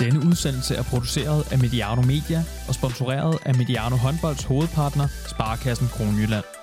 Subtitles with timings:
[0.00, 6.59] Denne udsendelse er produceret af Mediano Media og sponsoreret af Mediano Håndbolds hovedpartner, Sparkassen Kronjylland.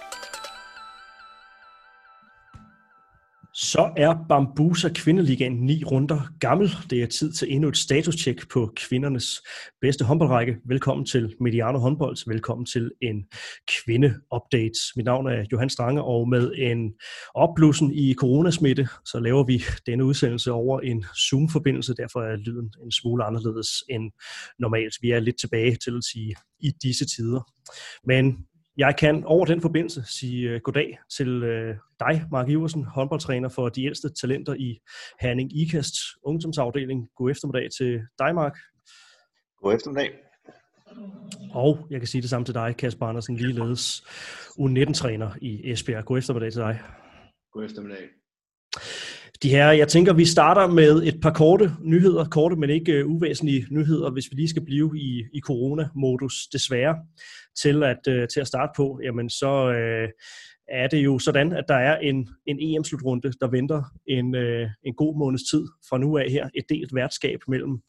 [3.72, 6.70] Så er Bambusa Kvindeligaen ni runder gammel.
[6.90, 9.42] Det er tid til endnu et statuscheck på kvindernes
[9.82, 10.58] bedste håndboldrække.
[10.66, 12.28] Velkommen til Mediano Håndbolds.
[12.28, 13.26] Velkommen til en
[13.68, 14.80] kvinde-update.
[14.96, 16.94] Mit navn er Johan Strange, og med en
[17.36, 21.94] opblussen i coronasmitte, så laver vi denne udsendelse over en Zoom-forbindelse.
[21.94, 24.12] Derfor er lyden en smule anderledes end
[24.60, 24.96] normalt.
[25.02, 27.52] Vi er lidt tilbage til at sige i disse tider.
[28.04, 28.38] Men
[28.78, 33.70] jeg kan over den forbindelse sige uh, goddag til uh, dig, Mark Iversen, håndboldtræner for
[33.70, 34.80] de ældste talenter i
[35.22, 37.10] Herning IKAST ungdomsafdeling.
[37.16, 38.58] God eftermiddag til dig, Mark.
[39.64, 40.12] God eftermiddag.
[41.52, 44.02] Og jeg kan sige det samme til dig, Kasper Andersen, ligeledes
[44.60, 46.06] U19-træner i Esbjerg.
[46.06, 46.82] God eftermiddag til dig.
[47.52, 48.04] God eftermiddag.
[49.44, 53.12] De her, jeg tænker, vi starter med et par korte nyheder, korte, men ikke uh,
[53.12, 56.96] uvæsentlige nyheder, hvis vi lige skal blive i, i coronamodus, desværre,
[57.62, 60.10] til at, uh, til at starte på, jamen så uh,
[60.68, 64.94] er det jo sådan, at der er en, en EM-slutrunde, der venter en, uh, en
[64.94, 67.82] god måneds tid fra nu af her, et delt værtskab mellem,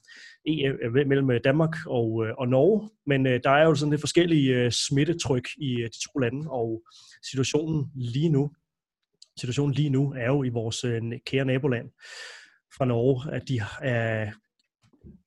[0.46, 0.74] EM,
[1.08, 4.70] mellem Danmark og, uh, og Norge, men uh, der er jo sådan lidt forskellige uh,
[4.70, 6.82] smittetryk i uh, de to lande, og
[7.22, 8.50] situationen lige nu
[9.38, 11.86] situationen lige nu er jo i vores øh, kære naboland
[12.76, 14.30] fra Norge, at de er,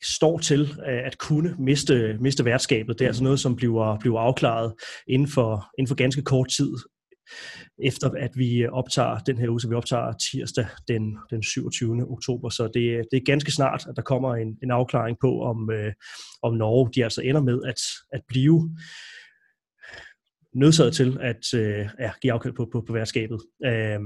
[0.03, 2.99] står til øh, at kunne miste, miste værtskabet.
[2.99, 4.73] Det er altså noget, som bliver, bliver afklaret
[5.07, 6.73] inden for, inden for ganske kort tid,
[7.83, 12.07] efter at vi optager den her uge, så vi optager tirsdag den, den 27.
[12.09, 12.49] oktober.
[12.49, 15.93] Så det, det er ganske snart, at der kommer en, en afklaring på, om, øh,
[16.41, 17.81] om Norge de altså ender med at,
[18.13, 18.77] at blive
[20.55, 23.39] nødsaget til at øh, ja, give afkald på, på, på værtskabet.
[23.65, 23.99] øh,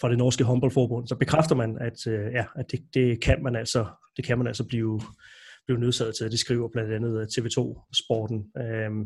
[0.00, 3.56] fra det norske håndboldforbund, så bekræfter man, at, øh, ja, at det, det, kan man
[3.56, 5.00] altså, det kan man altså blive,
[5.66, 6.30] blive nødsaget til.
[6.30, 8.44] Det skriver blandt andet TV2-sporten.
[8.58, 9.04] Øh, øhm,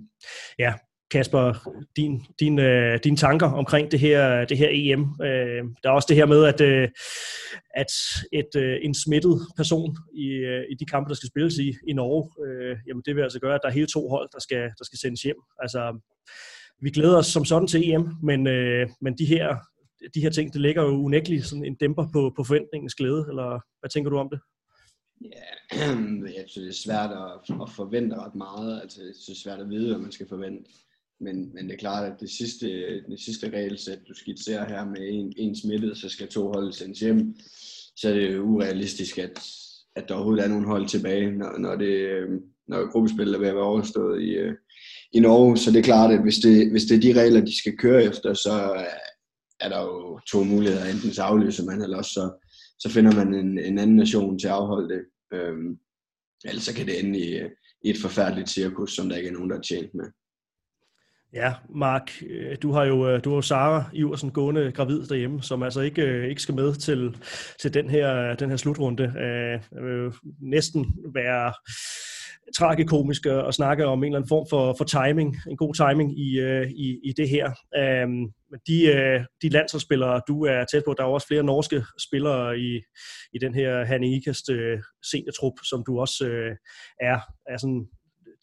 [0.59, 0.75] ja,
[1.11, 5.01] Kasper, din, din, øh, dine tanker omkring det her, det her EM.
[5.23, 6.89] Øh, der er også det her med, at, øh,
[7.75, 7.93] at
[8.33, 11.93] et, øh, en smittet person i, øh, i de kampe, der skal spilles i, i
[11.93, 14.63] Norge, øh, jamen det vil altså gøre, at der er hele to hold, der skal,
[14.79, 15.41] der skal sendes hjem.
[15.63, 16.01] Altså,
[16.81, 19.57] vi glæder os som sådan til EM, men, øh, men de, her,
[20.15, 23.61] de her ting, det lægger jo unægteligt sådan en dæmper på, på forventningens glæde, eller
[23.81, 24.41] hvad tænker du om det?
[25.25, 25.51] Ja,
[26.39, 28.81] jeg synes, det er svært at, at forvente ret meget.
[28.83, 30.71] Altså, det er svært at vide, hvad man skal forvente.
[31.21, 32.67] Men, men det er klart, at det sidste,
[33.11, 37.01] det sidste regelsæt, du skitserer her med en, en smittet, så skal to hold sendes
[37.01, 37.35] hjem,
[37.97, 39.43] så er det urealistisk, at,
[39.97, 42.29] at der overhovedet er nogen hold tilbage, når, når, det, øh,
[42.69, 44.55] når gruppespillet er ved at være overstået i, øh,
[45.13, 45.57] i Norge.
[45.57, 48.05] Så det er klart, at hvis det, hvis det er de regler, de skal køre
[48.05, 48.87] efter, så
[49.61, 50.85] er der jo to muligheder.
[50.85, 52.47] Enten så aflyser man, eller også så,
[52.79, 55.03] så finder man en, en anden nation til at afholde det.
[55.33, 55.79] Øhm,
[56.45, 57.37] ellers så kan det ende i,
[57.85, 60.05] i et forfærdeligt cirkus, som der ikke er nogen, der er tjent med.
[61.33, 65.63] Ja, Mark, øh, du har jo øh, du har Sara Iversen gående gravid derhjemme, som
[65.63, 67.17] altså ikke, øh, ikke skal med til,
[67.61, 69.03] til den, her, den her slutrunde.
[69.03, 71.53] Det vil næsten være
[72.57, 76.41] tragikomisk at snakke om en eller anden form for, for timing, en god timing i,
[76.69, 77.53] i, i det her.
[77.77, 78.81] Øhm, men de,
[79.43, 82.81] de landsholdsspillere, du er tæt på, der er også flere norske spillere i,
[83.35, 84.51] i den her Hanne Ikast
[85.11, 86.25] seniortrup, som du også
[87.01, 87.19] er,
[87.49, 87.89] er sådan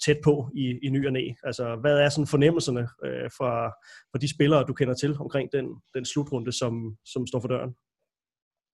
[0.06, 1.34] tæt på i, i ny og næ.
[1.44, 3.68] Altså, hvad er sådan fornemmelserne øh, fra,
[4.12, 7.76] fra de spillere, du kender til omkring den, den slutrunde, som, som står for døren?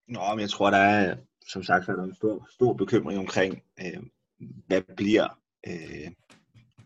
[0.08, 1.16] Nå, men jeg tror, der er,
[1.48, 4.04] som sagt, der er en stor, stor bekymring omkring, øh,
[4.68, 5.28] hvad bliver
[5.68, 6.12] øh,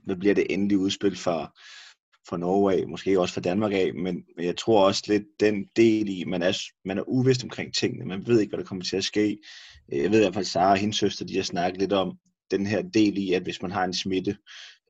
[0.05, 1.57] hvad bliver det endelige udspil for,
[2.29, 6.19] for Norge af, måske også for Danmark af, men, jeg tror også lidt den del
[6.19, 8.97] i, man er, man er uvidst omkring tingene, man ved ikke, hvad der kommer til
[8.97, 9.37] at ske.
[9.93, 12.17] Øh, jeg ved i hvert fald, Sara og hendes søster, de har snakket lidt om,
[12.51, 14.37] den her del i, at hvis man har en smitte,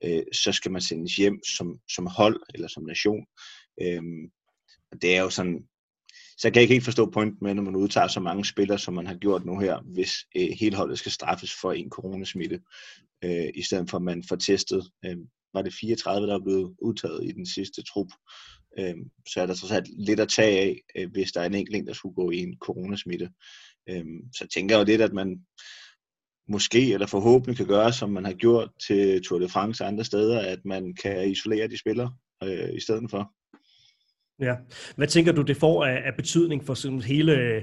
[0.04, 3.26] øh, så skal man sendes hjem som, som hold eller som nation.
[3.82, 4.30] Øhm,
[5.02, 5.66] det er jo sådan,
[6.38, 8.94] så kan jeg ikke helt forstå pointen med, når man udtager så mange spillere, som
[8.94, 12.60] man har gjort nu her, hvis øh, hele holdet skal straffes for en coronasmitte,
[13.24, 14.90] øh, i stedet for at man får testet.
[15.04, 15.16] Øh,
[15.54, 18.08] var det 34, der er blevet udtaget i den sidste trup.
[18.78, 18.96] Øh,
[19.28, 21.86] så er der trods alt lidt at tage af, øh, hvis der er en enkelt,
[21.86, 23.30] der skulle gå i en coronasmitte.
[23.88, 24.04] Øh,
[24.36, 25.46] så tænker jeg jo lidt, at man,
[26.48, 30.04] måske eller forhåbentlig kan gøre, som man har gjort til Tour de France og andre
[30.04, 32.12] steder, at man kan isolere de spillere
[32.42, 33.32] øh, i stedet for.
[34.40, 34.54] Ja.
[34.96, 37.62] Hvad tænker du, det får af, af betydning for sådan hele øh,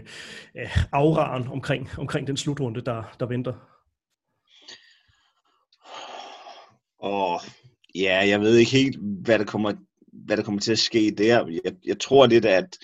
[0.92, 3.54] afraren omkring, omkring den slutrunde, der, der venter?
[7.00, 7.42] Og
[7.96, 9.74] ja, jeg ved ikke helt, hvad der kommer,
[10.14, 11.48] hvad der kommer til at ske der.
[11.66, 12.78] Jeg, jeg tror lidt, at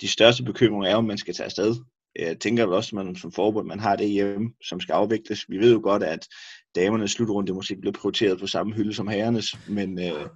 [0.00, 1.74] de største bekymringer er, om man skal tage afsted.
[2.16, 5.44] Jeg tænker vel også, at man som forbund, man har det hjemme, som skal afvikles.
[5.48, 6.28] Vi ved jo godt, at
[6.74, 10.28] damernes slutrunde måske bliver prioriteret på samme hylde som herrenes, men, øh,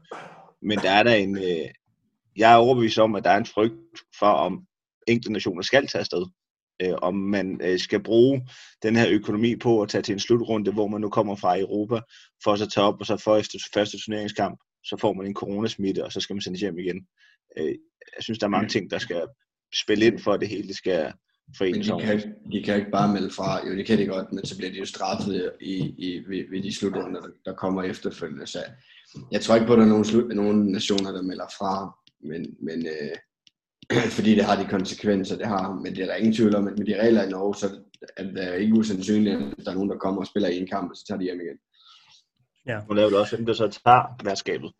[0.62, 1.68] men der er der en, øh,
[2.36, 4.66] jeg er overbevist om, at der er en frygt for, om
[5.06, 6.26] enkelte nationer skal tage afsted.
[6.82, 8.48] Øh, om man øh, skal bruge
[8.82, 12.00] den her økonomi på at tage til en slutrunde, hvor man nu kommer fra Europa,
[12.44, 15.34] for at så tage op, og så for efter første turneringskamp, så får man en
[15.34, 17.06] coronasmitte, og så skal man sendes hjem igen.
[17.58, 17.74] Øh,
[18.16, 18.68] jeg synes, der er mange mm.
[18.68, 19.26] ting, der skal
[19.74, 21.12] spille ind for, at det hele skal
[21.58, 23.68] forenes men de kan, de kan ikke bare melde fra.
[23.68, 26.62] Jo, det kan de godt, men så bliver de jo straffet i, i, ved, ved
[26.62, 28.46] de slutrunder, der, der kommer efterfølgende.
[28.46, 28.58] Så
[29.32, 32.56] jeg tror ikke på, at der er nogen, slut, nogen nationer, der melder fra, men,
[32.60, 33.16] men øh,
[34.16, 35.74] fordi det har de konsekvenser, det har.
[35.74, 37.66] Men det er der ingen tvivl om, at med de regler i Norge, så
[38.16, 40.90] er det ikke usandsynligt, at der er nogen, der kommer og spiller i en kamp,
[40.90, 41.58] og så tager de hjem igen.
[42.66, 42.80] Ja.
[42.88, 44.72] Nu laver du også, hvem der så tager værtskabet.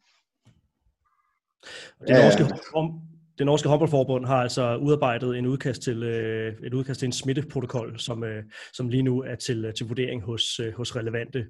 [2.01, 3.12] Det norske, ja, ja det
[3.43, 7.99] det norske håndboldforbund har altså udarbejdet en udkast til, øh, et udkast til en smitteprotokol,
[7.99, 11.47] som, øh, som lige nu er til, øh, til vurdering hos, øh, hos relevante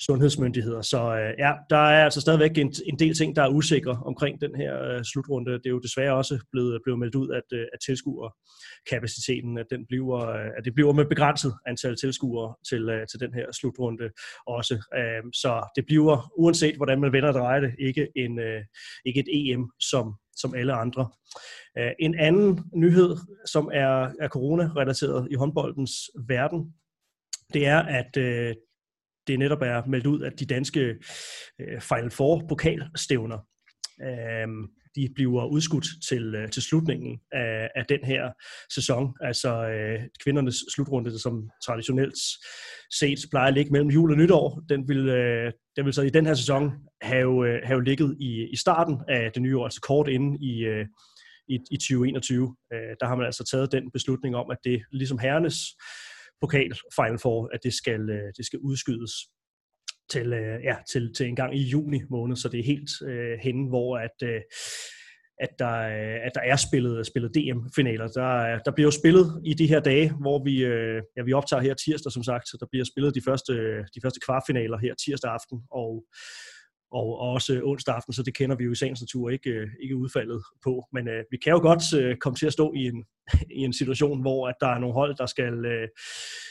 [0.00, 0.82] sundhedsmyndigheder.
[0.82, 4.40] Så øh, ja, der er altså stadigvæk en, en del ting, der er usikre omkring
[4.40, 5.52] den her øh, slutrunde.
[5.52, 9.86] Det er jo desværre også blevet, blevet meldt ud, at, øh, at tilskuerkapaciteten at den
[9.86, 14.10] bliver, øh, at det bliver med begrænset antal tilskuere til, øh, til den her slutrunde
[14.46, 14.74] også.
[14.98, 18.62] Øh, så det bliver, uanset hvordan man vender og drejer det, ikke, en, øh,
[19.06, 21.10] ikke et EM, som som alle andre.
[21.78, 23.16] Øh, en anden nyhed,
[23.46, 25.92] som er, er corona-relateret i håndboldens
[26.28, 26.74] verden,
[27.54, 28.54] det er, at øh,
[29.26, 30.80] det netop er meldt ud, at de danske
[31.60, 33.38] øh, Final Four pokalstævner,
[34.02, 34.48] øh,
[34.96, 38.32] de bliver udskudt til, øh, til slutningen af, af den her
[38.74, 39.14] sæson.
[39.20, 42.18] Altså øh, kvindernes slutrunde, som traditionelt
[42.90, 46.10] set plejer at ligge mellem jul og nytår, den vil, øh, den vil så i
[46.10, 46.72] den her sæson
[47.02, 50.64] have, øh, have ligget i, i starten af det nye år, altså kort inde i,
[50.64, 50.86] øh,
[51.48, 52.56] i, i 2021.
[52.72, 55.56] Øh, der har man altså taget den beslutning om, at det ligesom herrenes
[56.40, 59.12] pokal Final Four, at det skal, øh, det skal udskydes
[60.10, 63.38] til, øh, ja, til, til en gang i juni måned, så det er helt øh,
[63.42, 64.40] henne, hvor at, øh,
[65.40, 68.08] at, der, øh, at der er spillet, spillet DM-finaler.
[68.08, 71.62] Der, der bliver jo spillet i de her dage, hvor vi, øh, ja, vi optager
[71.62, 75.30] her tirsdag, som sagt, så der bliver spillet de første, de første kvartfinaler her tirsdag
[75.30, 76.04] aften, og
[76.92, 79.96] og, også onsdag aften, så det kender vi jo i sagens natur ikke, øh, ikke
[79.96, 80.84] udfaldet på.
[80.92, 83.04] Men øh, vi kan jo godt øh, komme til at stå i en,
[83.58, 85.88] i en situation, hvor at der er nogle hold, der skal øh,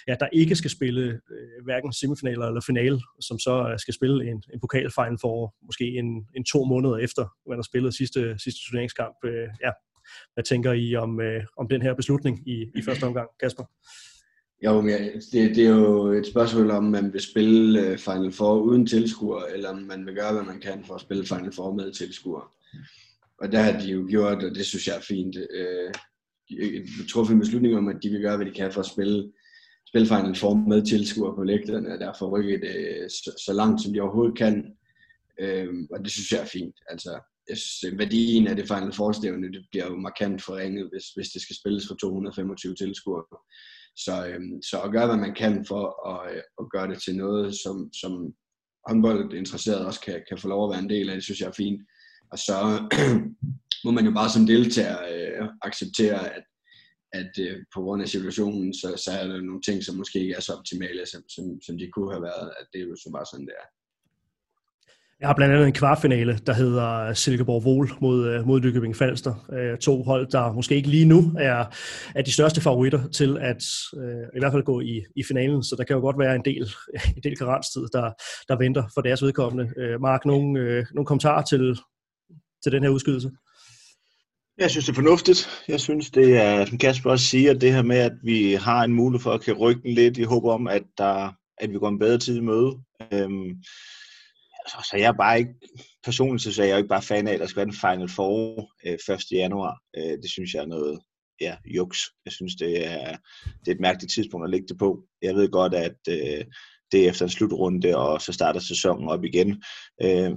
[0.08, 4.32] ja, der ikke skal spille øh, hverken semifinaler eller finale, som så øh, skal spille
[4.32, 8.62] en, en pokalfejl for måske en, en to måneder efter, man har spillet sidste, sidste
[8.68, 9.16] turneringskamp.
[9.26, 9.72] Øh, ja.
[10.34, 13.64] Hvad tænker I om, øh, om den her beslutning i, i første omgang, Kasper?
[14.64, 14.94] Jo, men
[15.32, 19.44] det, det er jo et spørgsmål om, man vil spille øh, Final Four uden tilskuer,
[19.44, 22.52] eller om man vil gøre, hvad man kan for at spille Final Four med tilskuer.
[23.42, 25.94] Og der har de jo gjort, og det synes jeg er fint, øh,
[27.10, 29.32] truffet en beslutning om, at de vil gøre, hvad de kan for at spille,
[29.88, 33.82] spille Final Four med tilskuer på lægterne, og derfor rykke det øh, så, så langt,
[33.82, 34.74] som de overhovedet kan.
[35.40, 36.76] Øh, og det synes jeg er fint.
[36.90, 37.20] Altså,
[37.50, 41.30] jeg synes, øh, værdien af det Final Four-stævne, det bliver jo markant forringet, hvis, hvis
[41.30, 43.26] det skal spilles for 225 tilskuere.
[44.06, 47.16] Så, øhm, så at gøre, hvad man kan for at, øh, at gøre det til
[47.16, 48.34] noget, som, som
[48.88, 51.62] håndboldinteresserede også kan, kan få lov at være en del af, det synes jeg er
[51.64, 51.82] fint.
[52.32, 52.58] Og så
[53.86, 56.46] må man jo bare som deltager øh, acceptere, at,
[57.14, 60.34] at øh, på grund af situationen, så, så er der nogle ting, som måske ikke
[60.34, 62.48] er så optimale, som, som, som de kunne have været.
[62.60, 63.68] At det er jo så bare sådan, det er.
[65.20, 69.48] Jeg har blandt andet en kvartfinale, der hedder Silkeborg Vol mod, øh, mod Nykøbing Falster.
[69.54, 71.66] Øh, to hold, der måske ikke lige nu er,
[72.16, 73.64] er de største favoritter til at
[73.98, 76.46] øh, i hvert fald gå i, i finalen, så der kan jo godt være en
[76.46, 76.70] del,
[77.18, 78.12] en del karanstid, der,
[78.48, 79.98] der venter for deres vedkommende.
[80.00, 80.54] Mark, nogle,
[80.94, 81.80] nogle kommentarer til,
[82.64, 83.32] til den her udskydelse?
[84.58, 85.50] Jeg synes, det er fornuftigt.
[85.68, 88.94] Jeg synes, det er, som Kasper også siger, det her med, at vi har en
[88.94, 91.90] mulighed for at kan rykke den lidt i håb om, at, der, at vi går
[91.90, 92.78] en bedre tid i møde.
[93.14, 93.56] Øhm,
[94.70, 95.54] så, så jeg er bare ikke,
[96.04, 98.10] personligt så er jeg jo ikke bare fan af, at der skal være en Final
[98.10, 99.32] Four øh, 1.
[99.32, 99.80] januar.
[99.98, 101.00] Øh, det synes jeg er noget,
[101.42, 102.00] ja, juks.
[102.26, 103.18] Jeg synes, det er,
[103.60, 105.04] det er et mærkeligt tidspunkt at lægge det på.
[105.22, 106.46] Jeg ved godt, at øh,
[106.92, 109.64] det er efter en slutrunde, og så starter sæsonen op igen.
[110.02, 110.32] Øh,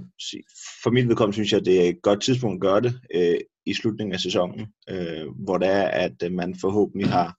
[0.83, 3.73] for mit vedkommende synes jeg, det er et godt tidspunkt at gøre det øh, i
[3.73, 7.37] slutningen af sæsonen, øh, hvor det er, at øh, man forhåbentlig har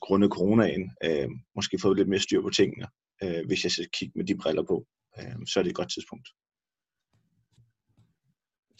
[0.00, 2.86] grundet coronaen øh, måske fået lidt mere styr på tingene,
[3.22, 4.86] øh, hvis jeg skal kigge med de briller på
[5.18, 6.28] øh, så er det et godt tidspunkt.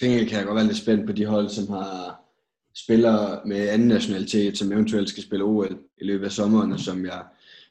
[0.01, 2.23] Jeg kan jeg godt være lidt spændt på de hold, som har
[2.75, 7.05] spillere med anden nationalitet, som eventuelt skal spille OL i løbet af sommeren, og som
[7.05, 7.25] jeg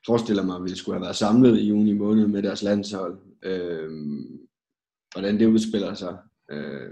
[0.06, 3.20] forestiller mig ville skulle have været samlet i juni måned med deres landshold.
[3.44, 3.90] Øh,
[5.12, 6.18] hvordan det udspiller sig.
[6.52, 6.92] Øh,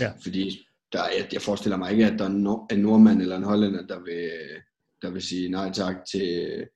[0.00, 0.12] ja.
[0.22, 3.86] Fordi der, jeg, jeg forestiller mig ikke, at der er en nordmand eller en hollænder,
[3.86, 4.30] der vil,
[5.02, 6.66] der vil sige nej tak til,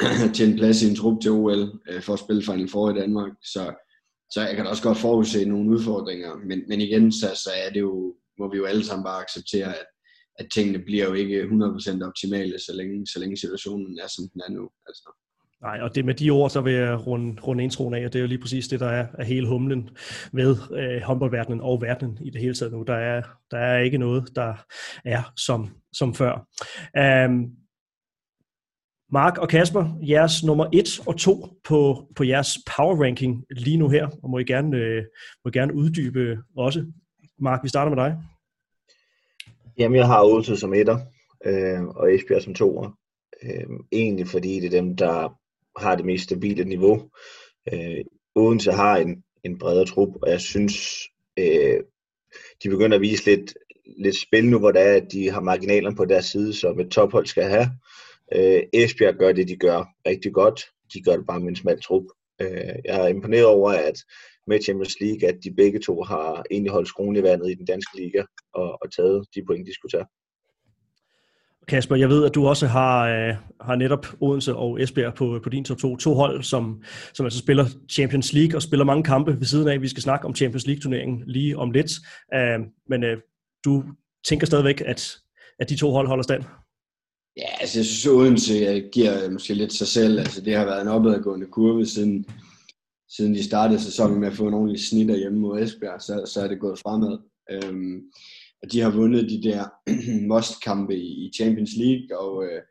[0.34, 3.00] til en plads i en trup til OL øh, for at spille Final Four i
[3.00, 3.32] Danmark.
[3.42, 3.74] Så,
[4.30, 6.36] så jeg kan da også godt forudse nogle udfordringer.
[6.48, 9.68] Men, men igen, så, så er det jo, må vi jo alle sammen bare acceptere,
[9.68, 9.86] at,
[10.38, 14.40] at tingene bliver jo ikke 100% optimale, så længe, så længe situationen er, som den
[14.46, 14.68] er nu.
[14.86, 15.08] Altså.
[15.62, 18.18] Nej, og det med de ord, så vil jeg runde, runde introen af, og det
[18.18, 19.90] er jo lige præcis det, der er, er hele humlen
[20.32, 22.82] ved øh, håndboldverdenen og verdenen i det hele taget nu.
[22.82, 24.54] Der er, der er ikke noget, der
[25.04, 26.46] er som, som før.
[27.28, 27.50] Um,
[29.20, 33.88] Mark og Kasper, jeres nummer 1 og 2 på, på jeres power ranking lige nu
[33.88, 35.04] her, og må I gerne, øh,
[35.44, 36.86] må I gerne uddybe også.
[37.38, 38.16] Mark, vi starter med dig.
[39.78, 40.98] Jamen, jeg har Odense som etter,
[41.44, 42.98] øh, og Esbjerg som toer.
[43.42, 45.38] Øh, egentlig fordi det er dem, der
[45.80, 47.10] har det mest stabile niveau.
[47.72, 48.04] Øh,
[48.34, 50.74] Odense har en, en bredere trup, og jeg synes,
[51.38, 51.80] øh,
[52.62, 53.54] de begynder at vise lidt,
[53.98, 56.90] lidt spil nu, hvor det er, at de har marginalerne på deres side, som et
[56.90, 57.70] tophold skal have.
[58.34, 60.60] Øh, Esbjerg gør det, de gør rigtig godt.
[60.94, 62.04] De gør det bare med en smal trup.
[62.40, 63.94] Øh, jeg er imponeret over, at
[64.46, 67.66] med Champions League, at de begge to har egentlig holdt skruen i vandet i den
[67.66, 68.22] danske liga
[68.54, 70.06] og, og taget de point, de skulle tage.
[71.68, 75.48] Kasper, jeg ved, at du også har, øh, har netop Odense og Esbjerg på, på
[75.48, 75.96] din top 2.
[75.96, 76.82] To hold, som,
[77.14, 79.82] som altså spiller Champions League og spiller mange kampe ved siden af.
[79.82, 81.90] Vi skal snakke om Champions League-turneringen lige om lidt.
[82.34, 83.18] Øh, men øh,
[83.64, 83.84] du
[84.24, 85.16] tænker stadigvæk, at,
[85.58, 86.44] at de to hold holder stand?
[87.36, 90.18] Ja, altså jeg synes, Odense giver øh, måske lidt sig selv.
[90.18, 92.26] Altså det har været en opadgående kurve siden,
[93.08, 96.40] siden de startede sæsonen med at få en ordentlig snit hjemme mod Esbjerg, så, så
[96.40, 97.18] er det gået fremad.
[97.50, 98.02] Øhm,
[98.62, 99.64] og de har vundet de der
[100.34, 102.62] must-kampe i Champions League, og, øh,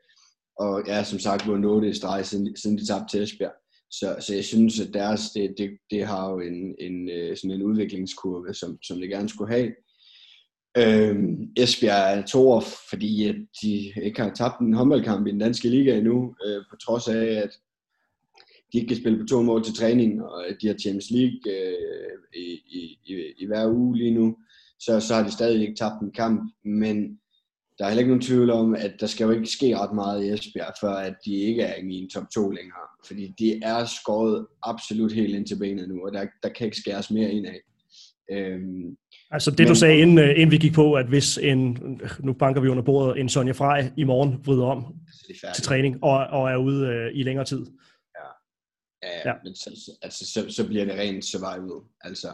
[0.59, 3.53] og ja, som sagt vundet 8 i streg, siden, siden de tabte til Esbjerg.
[3.91, 7.51] Så, så jeg synes, at deres, det, det, det har jo en, en, øh, sådan
[7.51, 9.71] en udviklingskurve, som, som det gerne skulle have.
[10.77, 11.15] Øh,
[11.57, 15.97] Esbjerg er to fordi at de ikke har tabt en håndboldkamp i den danske liga
[15.97, 17.49] endnu, øh, på trods af, at
[18.73, 21.39] de ikke kan spille på to mål til træning, og at de har Champions League
[21.47, 24.35] øh, i, i, i, i hver uge lige nu
[24.79, 27.19] så, så har de stadig ikke tabt en kamp, men
[27.77, 30.23] der er heller ikke nogen tvivl om, at der skal jo ikke ske ret meget
[30.23, 32.87] i Esbjerg, før at de ikke er i min top 2 længere.
[33.07, 36.77] Fordi de er skåret absolut helt ind til benet nu, og der, der kan ikke
[36.77, 37.59] skæres mere ind af.
[38.31, 38.97] Øhm,
[39.31, 41.77] altså det men, du sagde, inden, inden vi gik på, at hvis en,
[42.19, 44.95] nu banker vi under bordet, en Sonja Frej i morgen bryder om
[45.55, 47.65] til træning og, og er ude øh, i længere tid.
[48.15, 48.27] Ja,
[49.09, 49.33] ja, ja.
[49.43, 51.81] men så, altså, så, så bliver det rent survival.
[52.01, 52.27] Altså,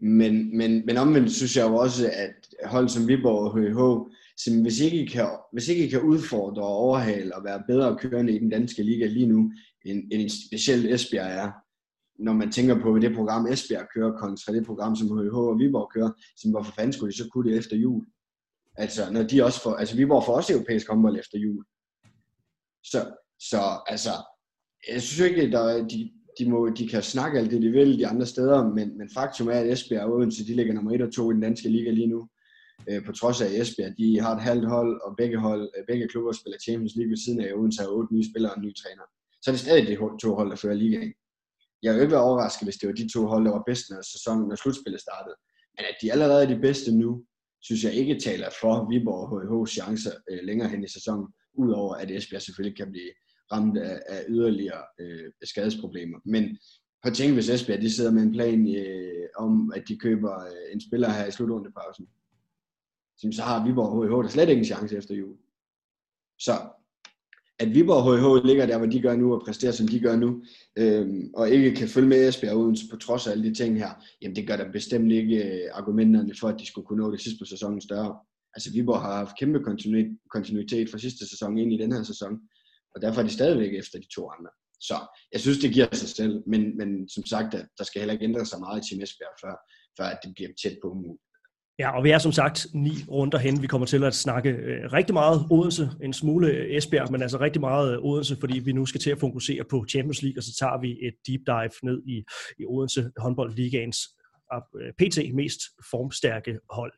[0.00, 4.62] men, men, men omvendt synes jeg jo også, at hold som Viborg og HH, som
[4.62, 8.36] hvis ikke I kan, hvis ikke I kan udfordre og overhale og være bedre kørende
[8.36, 9.52] i den danske liga lige nu,
[9.84, 11.52] end, end specielt Esbjerg er,
[12.18, 15.90] når man tænker på det program Esbjerg kører kontra det program som HH og Viborg
[15.94, 18.06] kører, som hvorfor fanden skulle de så kunne det efter jul?
[18.76, 21.64] Altså, når de også får, altså Viborg får også europæisk håndbold efter jul.
[22.84, 22.98] Så,
[23.40, 24.10] så altså,
[24.92, 28.06] jeg synes ikke, at de, de, må, de kan snakke alt det, de vil de
[28.06, 31.12] andre steder, men, men faktum er, at Esbjerg og Odense, de ligger nummer 1 og
[31.12, 32.28] 2 i den danske liga lige nu.
[32.90, 36.08] Øh, på trods af Esbjerg, de har et halvt hold, og begge, hold, øh, begge
[36.08, 38.74] klubber spiller Champions League ved siden af, Odense har otte nye spillere og en ny
[38.74, 39.02] træner.
[39.42, 41.12] Så er det stadig de to hold, der fører ligaen.
[41.82, 44.02] Jeg vil ikke være overrasket, hvis det var de to hold, der var bedst, når,
[44.02, 45.36] sæsonen, og slutspillet startede.
[45.76, 47.24] Men at de allerede er de bedste nu,
[47.62, 51.94] synes jeg ikke taler for Viborg og HH's chancer øh, længere hen i sæsonen, udover
[51.94, 53.10] at Esbjerg selvfølgelig kan blive
[53.52, 56.18] ramt af, af yderligere øh, skadesproblemer.
[56.24, 56.58] Men
[57.04, 60.72] på tænk, hvis Esbjerg de sidder med en plan øh, om, at de køber øh,
[60.72, 62.06] en spiller her i slutrundepausen,
[63.32, 65.36] så har Viborg og HH der slet ikke en chance efter jul.
[66.38, 66.52] Så
[67.58, 70.42] at Viborg HH ligger der, hvor de gør nu, og præsterer, som de gør nu,
[70.76, 73.90] øh, og ikke kan følge med Esbjerg Odense på trods af alle de ting her,
[74.22, 77.20] jamen det gør der bestemt ikke øh, argumenterne for, at de skulle kunne nå det
[77.20, 78.18] sidste på sæsonen større.
[78.54, 79.60] Altså Viborg har haft kæmpe
[80.30, 82.38] kontinuitet fra sidste sæson ind i den her sæson,
[82.94, 84.50] og derfor er de stadigvæk efter de to andre.
[84.80, 84.96] Så
[85.32, 88.24] jeg synes, det giver sig selv, men, men som sagt, at der skal heller ikke
[88.24, 89.54] ændre sig meget i Team Esbjerg, før,
[89.98, 91.25] før at det bliver tæt på umuligt.
[91.78, 93.62] Ja, og vi er som sagt ni runder hen.
[93.62, 97.40] Vi kommer til at snakke øh, rigtig meget Odense, en smule øh, Esbjerg, men altså
[97.40, 100.42] rigtig meget øh, Odense, fordi vi nu skal til at fokusere på Champions League, og
[100.42, 102.24] så tager vi et deep dive ned i,
[102.58, 103.98] i Odense håndboldligaens
[104.80, 106.92] øh, PT mest formstærke hold.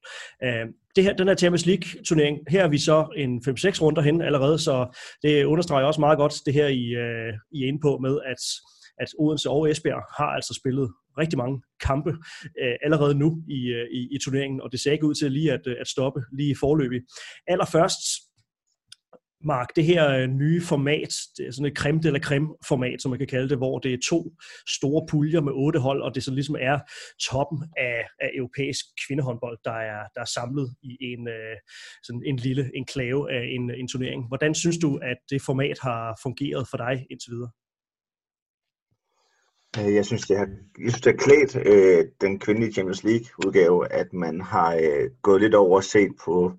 [0.96, 4.22] Det her, den her Champions League turnering, her er vi så en 5-6 runder hen
[4.22, 6.84] allerede, så det understreger også meget godt det her, I,
[7.52, 8.42] I er inde på med, at,
[9.00, 12.10] at Odense og Esbjerg har altså spillet rigtig mange kampe
[12.62, 15.52] øh, allerede nu i, øh, i, i turneringen, og det ser ikke ud til lige
[15.52, 17.00] at, øh, at stoppe lige forløbig.
[17.46, 18.00] Allerførst
[19.44, 23.10] Mark, det her øh, nye format, det er sådan et creme eller creme format, som
[23.10, 24.32] man kan kalde det, hvor det er to
[24.68, 26.78] store puljer med otte hold, og det så ligesom er
[27.30, 31.56] toppen af, af europæisk kvindehåndbold, der er, der er samlet i en, øh,
[32.02, 34.28] sådan en lille enklave af en, en turnering.
[34.28, 37.50] Hvordan synes du, at det format har fungeret for dig indtil videre?
[39.78, 40.46] Øh, jeg synes, det har,
[40.78, 45.40] jeg synes, det har klædt øh, den kvindelige Champions League-udgave, at man har øh, gået
[45.40, 46.52] lidt over og set på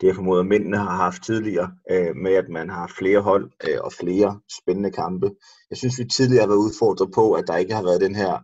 [0.00, 3.78] det, jeg formoder, mændene har haft tidligere, øh, med at man har flere hold øh,
[3.80, 5.30] og flere spændende kampe.
[5.70, 8.38] Jeg synes, vi tidligere har været udfordret på, at der ikke har været den her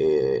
[0.00, 0.40] øh,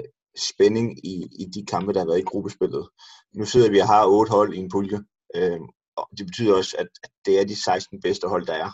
[0.50, 2.88] spænding i, i de kampe, der har været i gruppespillet.
[3.34, 5.00] Nu sidder vi og har otte hold i en pulje,
[5.36, 5.60] øh,
[5.96, 8.70] og det betyder også, at, at det er de 16 bedste hold, der er.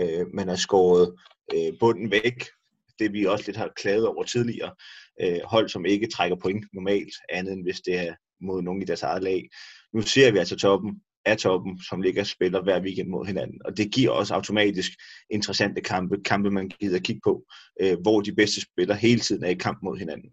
[0.00, 1.14] Øh, man har skåret
[1.54, 2.44] øh, bunden væk
[2.98, 4.74] det vi også lidt har klaget over tidligere.
[5.22, 8.84] Øh, hold, som ikke trækker point normalt, andet end hvis det er mod nogen i
[8.84, 9.48] deres eget lag.
[9.94, 13.60] Nu ser vi altså toppen af toppen, som ligger og spiller hver weekend mod hinanden.
[13.64, 14.92] Og det giver også automatisk
[15.30, 17.44] interessante kampe, kampe man gider at kigge på,
[17.80, 20.30] øh, hvor de bedste spiller hele tiden er i kamp mod hinanden.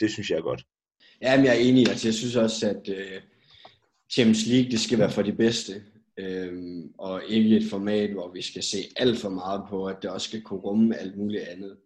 [0.00, 0.64] Det synes jeg er godt.
[1.22, 1.88] Ja, men jeg er enig.
[1.88, 3.20] Altså, jeg synes også, at øh,
[4.12, 5.82] Champions League, det skal være for de bedste.
[6.18, 10.10] Øhm, og ikke et format, hvor vi skal se alt for meget på, at det
[10.10, 11.76] også skal kunne rumme alt muligt andet.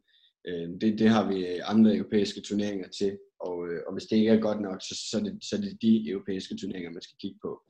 [0.49, 4.30] Øh, det, det har vi andre europæiske turneringer til, og, øh, og hvis det ikke
[4.30, 7.18] er godt nok, så, så, er det, så er det de europæiske turneringer, man skal
[7.20, 7.62] kigge på.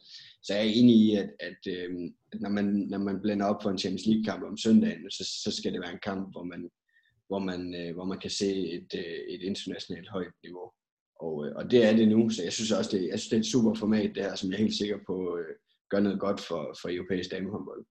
[0.43, 1.91] Så jeg er enig i, at, at, øh,
[2.33, 5.51] at når, man, når man blander op for en Champions League-kamp om søndagen, så, så
[5.57, 6.71] skal det være en kamp, hvor man,
[7.29, 8.95] hvor man, øh, hvor man kan se et,
[9.35, 10.67] et internationalt højt niveau.
[11.21, 13.41] Og, og det er det nu, så jeg synes også, det, jeg synes, det er
[13.41, 15.39] et super format, det her, som jeg er helt sikker på
[15.91, 17.85] gør noget godt for, for europæisk damehåndbold.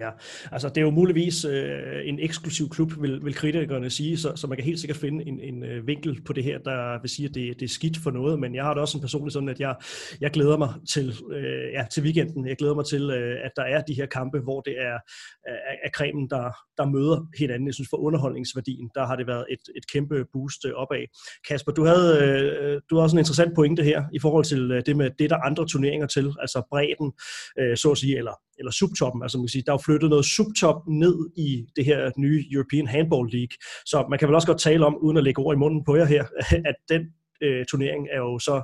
[0.00, 0.10] Ja,
[0.52, 4.46] altså det er jo muligvis øh, en eksklusiv klub, vil, vil kritikerne sige, så, så
[4.46, 7.28] man kan helt sikkert finde en, en øh, vinkel på det her, der vil sige,
[7.28, 9.48] at det, det er skidt for noget, men jeg har det også en personlig sådan,
[9.48, 9.74] at jeg,
[10.20, 12.48] jeg glæder mig til, øh, ja, til weekenden.
[12.48, 14.98] Jeg glæder mig til, øh, at der er de her kampe, hvor det er,
[15.46, 17.66] er, er kremen, der, der møder hinanden.
[17.66, 21.04] Jeg synes for underholdningsværdien, der har det været et, et kæmpe boost øh, opad.
[21.48, 24.82] Kasper, du havde, øh, du havde også en interessant pointe her i forhold til øh,
[24.86, 27.12] det med det, der andre turneringer til, altså bredden,
[27.58, 30.10] øh, så at sige, eller eller subtoppen, altså man kan sige, der er jo flyttet
[30.10, 33.56] noget subtop ned i det her nye European Handball League.
[33.86, 35.96] Så man kan vel også godt tale om, uden at lægge ord i munden på
[35.96, 36.24] jer her,
[36.70, 37.02] at den
[37.42, 38.56] øh, turnering er jo så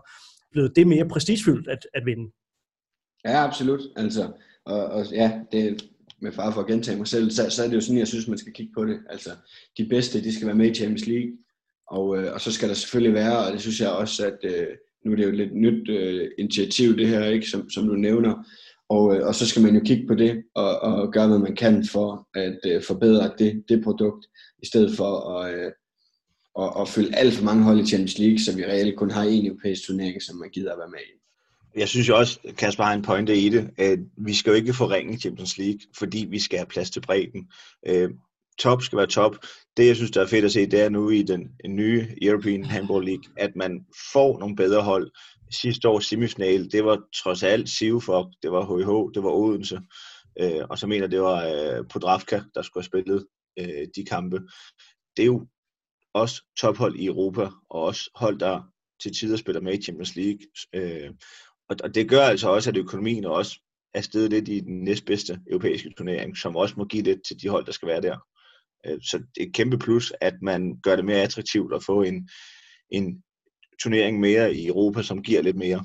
[0.52, 2.26] blevet det mere prestigefyldt at, at vinde.
[3.24, 3.80] Ja, absolut.
[3.96, 4.32] Altså,
[4.64, 5.88] og, og ja, det
[6.22, 8.28] med far for at gentage mig selv, så, så er det jo sådan, jeg synes,
[8.28, 8.98] man skal kigge på det.
[9.10, 9.30] Altså,
[9.78, 11.32] de bedste, de skal være med i Champions League,
[11.90, 14.66] og, øh, og så skal der selvfølgelig være, og det synes jeg også, at øh,
[15.04, 17.94] nu er det jo et lidt nyt øh, initiativ, det her, ikke, som, som du
[17.94, 18.44] nævner,
[18.88, 21.56] og, øh, og så skal man jo kigge på det og, og gøre, hvad man
[21.56, 24.26] kan for at øh, forbedre det, det produkt,
[24.62, 25.72] i stedet for at, øh,
[26.58, 29.22] at, at følge alt for mange hold i Champions League, så vi reelt kun har
[29.22, 31.22] en europæisk turnering, som man gider at være med i.
[31.80, 34.74] Jeg synes jo også, Kasper har en pointe i det, at vi skal jo ikke
[34.74, 37.48] forringe Champions League, fordi vi skal have plads til bredden.
[37.86, 38.10] Øh,
[38.58, 39.36] top skal være top.
[39.76, 42.64] Det, jeg synes, der er fedt at se, det er nu i den nye European
[42.64, 45.10] Handball League, at man får nogle bedre hold,
[45.52, 49.80] sidste års semifinal, det var trods alt Sivfok, det var HH, det var Odense,
[50.40, 53.26] øh, og så mener det var øh, Podravka, der skulle have spillet
[53.58, 54.40] øh, de kampe.
[55.16, 55.46] Det er jo
[56.14, 58.62] også tophold i Europa, og også hold, der
[59.02, 60.40] til tider spiller med i Champions League.
[60.74, 61.10] Øh,
[61.68, 63.60] og, og det gør altså også, at økonomien også
[63.94, 67.48] er steget lidt i den næstbedste europæiske turnering, som også må give lidt til de
[67.48, 68.18] hold, der skal være der.
[68.86, 72.02] Øh, så det er et kæmpe plus, at man gør det mere attraktivt at få
[72.02, 72.28] en,
[72.90, 73.22] en
[73.82, 75.84] turnering mere i Europa, som giver lidt mere.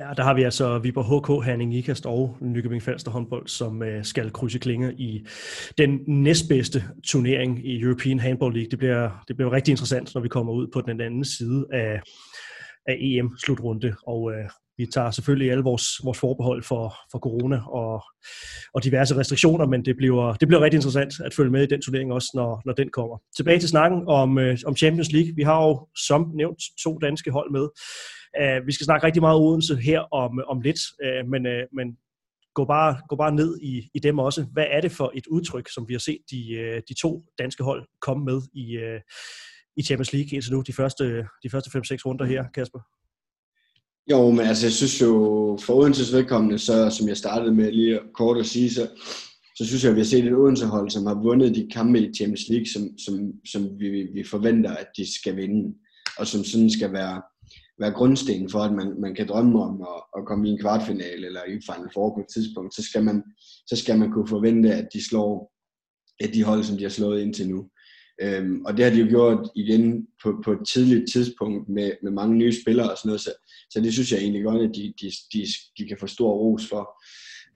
[0.00, 4.04] Ja, der har vi altså Viborg HK, Herning Ikast og Nykøbing Falster håndbold, som øh,
[4.04, 5.26] skal krydse klinger i
[5.78, 8.70] den næstbedste turnering i European Handball League.
[8.70, 12.00] Det bliver, det bliver rigtig interessant, når vi kommer ud på den anden side af,
[12.86, 13.94] af EM-slutrunde.
[14.06, 18.04] Og øh, vi tager selvfølgelig alle vores, vores forbehold for, for corona og,
[18.74, 21.82] og diverse restriktioner, men det bliver, det bliver rigtig interessant at følge med i den
[21.82, 23.18] turnering også, når, når den kommer.
[23.36, 25.32] Tilbage til snakken om, øh, om Champions League.
[25.36, 27.68] Vi har jo som nævnt to danske hold med.
[28.40, 31.96] Uh, vi skal snakke rigtig meget Odense her om, om lidt, uh, men, uh, men
[32.54, 34.46] gå bare, gå bare ned i, i dem også.
[34.52, 37.86] Hvad er det for et udtryk, som vi har set de, de to danske hold
[38.00, 38.66] komme med i,
[39.76, 41.04] i Champions League indtil nu, de første,
[41.42, 42.95] de første 5-6 runder her, Kasper?
[44.10, 45.12] Jo, men altså, jeg synes jo,
[45.62, 48.88] for Odenses vedkommende, så som jeg startede med lige kort at sige, så,
[49.56, 52.14] så synes jeg, at vi har set et Odense-hold, som har vundet de kampe i
[52.14, 55.74] Champions League, som, som, som vi, vi forventer, at de skal vinde,
[56.18, 57.22] og som sådan skal være,
[57.80, 61.26] være grundstenen for, at man, man kan drømme om at, at komme i en kvartfinale
[61.26, 63.22] eller i Final Four på et tidspunkt, så skal man,
[63.66, 65.52] så skal man kunne forvente, at de slår
[66.20, 67.68] at de hold, som de har slået indtil nu.
[68.22, 72.12] Øhm, og det har de jo gjort igen på, på et tidligt tidspunkt med, med
[72.12, 73.32] mange nye spillere og sådan noget, så,
[73.70, 75.46] så det synes jeg egentlig godt, at de, de, de,
[75.78, 77.02] de kan få stor ros for.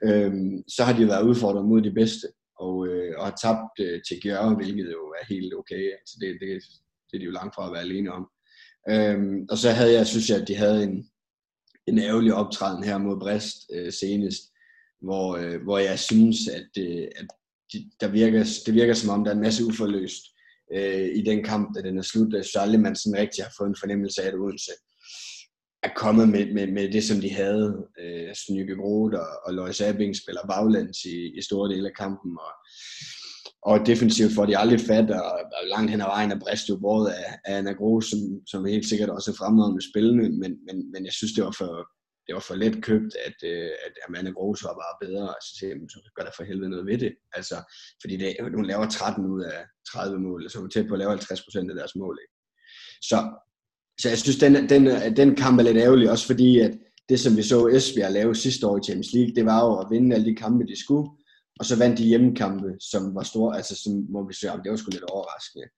[0.04, 2.26] øhm, så har de været udfordret mod de bedste,
[2.58, 5.92] og, øh, og har tabt øh, til Gjørre, hvilket jo er helt okay.
[6.00, 6.62] Altså det, det,
[7.10, 8.28] det er de jo langt fra at være alene om.
[8.90, 11.10] Øhm, og så havde jeg, synes jeg, at de havde en,
[11.86, 14.42] en ærgerlig optræden her mod Brest øh, senest,
[15.02, 17.26] hvor, øh, hvor jeg synes, at, øh, at
[17.72, 20.24] de, der virker, det virker som om, der er en masse uforløst
[20.74, 22.32] øh, i den kamp, da den er slut.
[22.32, 24.72] Jeg synes aldrig, man sådan rigtig har fået en fornemmelse af, at Odense
[25.82, 27.86] er kommet med, med, med det, som de havde.
[28.00, 31.94] Øh, altså, Snykke Groth og, og Lois Abing spiller baglands i, i store dele af
[31.94, 32.52] kampen, og,
[33.62, 36.76] og defensivt får de aldrig fat, og, og langt hen ad vejen er Brist jo
[36.76, 40.92] både af, af Anna Groth, som, som helt sikkert også er fremragende spillende, men, men,
[40.92, 41.86] men jeg synes, det var for,
[42.30, 45.28] det var for let købt, at, øh, at Amanda Gross var bare bedre.
[45.36, 45.50] Altså,
[45.82, 47.12] og så gør der for helvede noget ved det.
[47.32, 47.56] Altså,
[48.02, 49.58] fordi det, hun laver 13 ud af
[49.92, 52.18] 30 mål, så hun er tæt på at lave 50 procent af deres mål.
[52.22, 52.34] Ikke?
[53.08, 53.18] Så,
[54.00, 54.82] så jeg synes, den, den,
[55.20, 56.72] den kamp er lidt ærgerlig, også fordi, at
[57.08, 59.90] det, som vi så Esbjerg lave sidste år i Champions League, det var jo at
[59.90, 61.06] vinde alle de kampe, de skulle,
[61.60, 64.76] og så vandt de hjemmekampe, som var store, altså som, hvor vi så, det var
[64.76, 65.68] sgu lidt overraskende.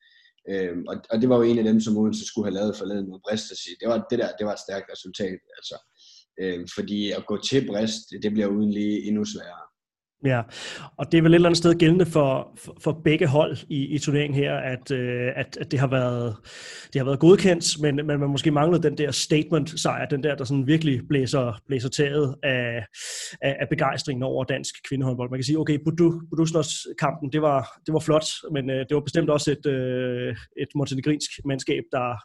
[0.50, 3.08] Øhm, og, og, det var jo en af dem, som Odense skulle have lavet forleden
[3.08, 5.38] mod Brest at sige, det var, det der, det var et stærkt resultat.
[5.58, 5.76] Altså,
[6.40, 9.62] Øh, fordi at gå til Brest, det bliver uden lige endnu sværere.
[10.24, 10.42] Ja,
[10.98, 13.86] og det er vel et eller andet sted gældende for, for, for begge hold i,
[13.86, 16.36] i turneringen her, at, øh, at, at det har været
[16.92, 20.44] det har været godkendt, men, men man måske manglede den der statement-sejr, den der, der
[20.44, 22.86] sådan virkelig blæser, blæser taget af,
[23.42, 25.30] af, af begejstringen over dansk kvindehåndbold.
[25.30, 25.78] Man kan sige, okay,
[26.30, 30.68] Budusnos-kampen, det var, det var flot, men øh, det var bestemt også et, øh, et
[30.74, 32.16] montenegrinsk mandskab, der,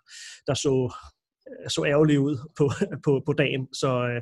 [0.48, 0.94] der så
[1.68, 2.72] så ærgerlig ud på,
[3.06, 3.68] på, på dagen.
[3.74, 4.22] Så, øh,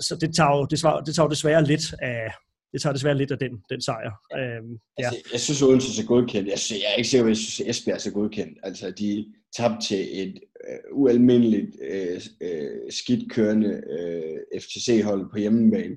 [0.00, 2.30] så det, tager jo, det, det tager jo desværre lidt af,
[2.72, 4.12] det tager desværre lidt af den, den sejr.
[4.38, 5.06] Øhm, ja.
[5.06, 6.48] altså, jeg synes, Odense er godkendt.
[6.48, 8.58] Jeg, synes, jeg er ikke sikker, at jeg synes, at Esbjerg er godkendt.
[8.62, 10.34] Altså, de tabte til et
[10.68, 12.16] uh, ualmindeligt uh,
[12.48, 15.96] uh, skidt kørende uh, FTC-hold på hjemmebane.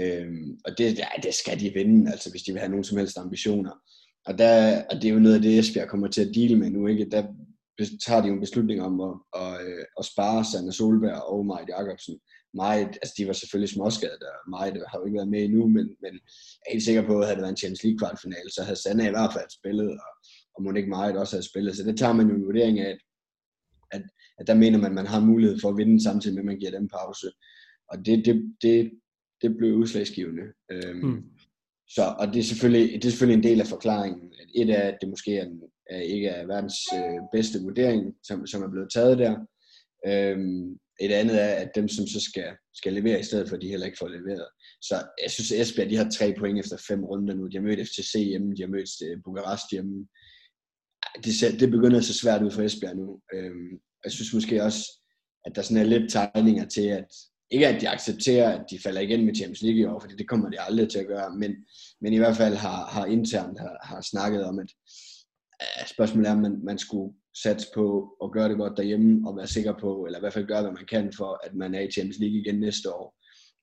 [0.00, 2.98] Um, og det, ja, det skal de vinde, altså, hvis de vil have nogen som
[2.98, 3.72] helst ambitioner.
[4.26, 6.70] Og, der, og det er jo noget af det, Esbjerg kommer til at dele med
[6.70, 6.86] nu.
[6.86, 7.10] Ikke?
[7.10, 7.22] Der
[8.06, 11.68] tager de jo en beslutning om at, at, øh, at spare Sanne Solberg og Marit
[11.68, 12.18] Jacobsen.
[12.54, 15.86] Marit, altså de var selvfølgelig småskadet, og Marit har jo ikke været med endnu, men,
[16.02, 16.12] men
[16.58, 18.82] jeg er helt sikker på, at havde det været en Champions League kvartfinale, så havde
[18.82, 20.12] Sanne i hvert fald spillet, og,
[20.54, 21.76] og må ikke Marit også have spillet.
[21.76, 22.98] Så det tager man jo en vurdering af, at,
[23.90, 24.02] at,
[24.38, 26.58] at der mener man, at man har mulighed for at vinde samtidig med, at man
[26.58, 27.26] giver dem pause.
[27.90, 28.90] Og det, det, det,
[29.42, 30.42] det blev udslagsgivende.
[30.72, 31.22] Øhm, hmm.
[31.88, 34.32] Så, og det er, selvfølgelig, det er selvfølgelig en del af forklaringen.
[34.54, 38.46] Et er, at det måske er, en, er ikke er verdens øh, bedste vurdering, som,
[38.46, 39.34] som er blevet taget der.
[40.06, 43.68] Øhm, et andet er, at dem, som så skal, skal levere i stedet for, de
[43.68, 44.48] heller ikke får leveret.
[44.82, 47.46] Så jeg synes, at Esbjerg de har tre point efter fem runder nu.
[47.46, 50.06] De har mødt FCC hjemme, de har mødt øh, Bukarest hjemme.
[51.24, 53.20] Det, det begynder at se svært ud for Esbjerg nu.
[53.34, 53.70] Øhm,
[54.04, 54.82] jeg synes måske også,
[55.44, 57.08] at der sådan er lidt tegninger til, at
[57.50, 60.28] ikke at de accepterer, at de falder igen med Champions League i år, fordi det
[60.28, 61.52] kommer de aldrig til at gøre, men,
[62.00, 64.70] men i hvert fald har, har internt har, har snakket om, at
[65.62, 69.36] Øh, spørgsmålet er, om man, man skulle satse på at gøre det godt derhjemme, og
[69.36, 71.80] være sikker på, eller i hvert fald gøre, hvad man kan for, at man er
[71.80, 73.16] i Champions League igen næste år,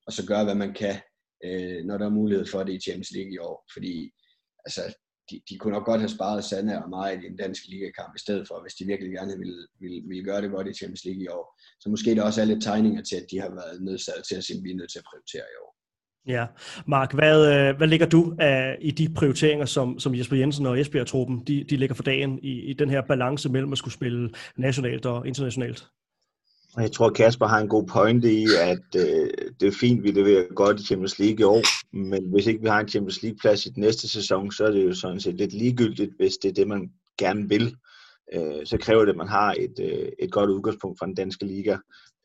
[0.08, 0.95] og så gøre, hvad man kan,
[1.45, 4.12] øh, når der er mulighed for det i Champions League i år, fordi
[4.65, 4.82] altså,
[5.32, 8.19] de, de kunne nok godt have sparet Sanna og mig i en dansk ligakamp i
[8.25, 11.23] stedet for, hvis de virkelig gerne ville, ville, ville gøre det godt i Champions League
[11.23, 11.45] i år.
[11.82, 14.43] Så måske der også er lidt tegninger til, at de har været nødsaget til at
[14.43, 15.73] sige, at vi er nødt til at prioritere i år.
[16.28, 16.46] Ja,
[16.88, 20.80] Mark, hvad, øh, hvad ligger du af, i de prioriteringer, som, som Jesper Jensen og
[20.80, 24.30] Esbjerg-truppen, de, de ligger for dagen i, i den her balance mellem at skulle spille
[24.58, 25.88] nationalt og internationalt?
[26.78, 30.54] Jeg tror, Kasper har en god pointe i, at øh, det er fint, vi leverer
[30.56, 31.62] godt i Champions League i år,
[31.96, 34.86] men hvis ikke vi har en Champions League-plads i den næste sæson, så er det
[34.86, 37.76] jo sådan set lidt ligegyldigt, hvis det er det, man gerne vil.
[38.34, 41.46] Øh, så kræver det, at man har et, øh, et godt udgangspunkt fra den danske
[41.46, 41.78] liga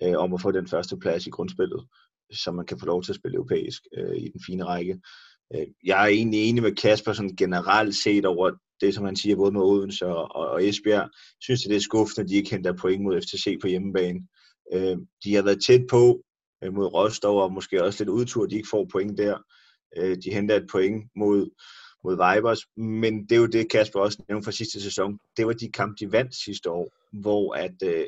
[0.02, 1.86] øh, om at få den første plads i grundspillet,
[2.32, 5.00] så man kan få lov til at spille europæisk øh, i den fine række.
[5.54, 9.36] Øh, jeg er egentlig enig med Kasper sådan generelt set over det, som han siger,
[9.36, 11.00] både med Odense og, og, og Esbjerg.
[11.00, 14.20] Jeg synes, at det er skuffende, at de ikke henter point mod FTC på hjemmebane.
[14.72, 16.22] Øh, de har været tæt på
[16.64, 19.38] øh, mod Rostov, og måske også lidt udtur, at de ikke får point der.
[19.96, 21.50] Øh, de henter et point mod,
[22.08, 25.18] mod Vibers, men det er jo det, Kasper også nævnte fra sidste sæson.
[25.36, 28.06] Det var de kampe, de vandt sidste år, hvor at, øh,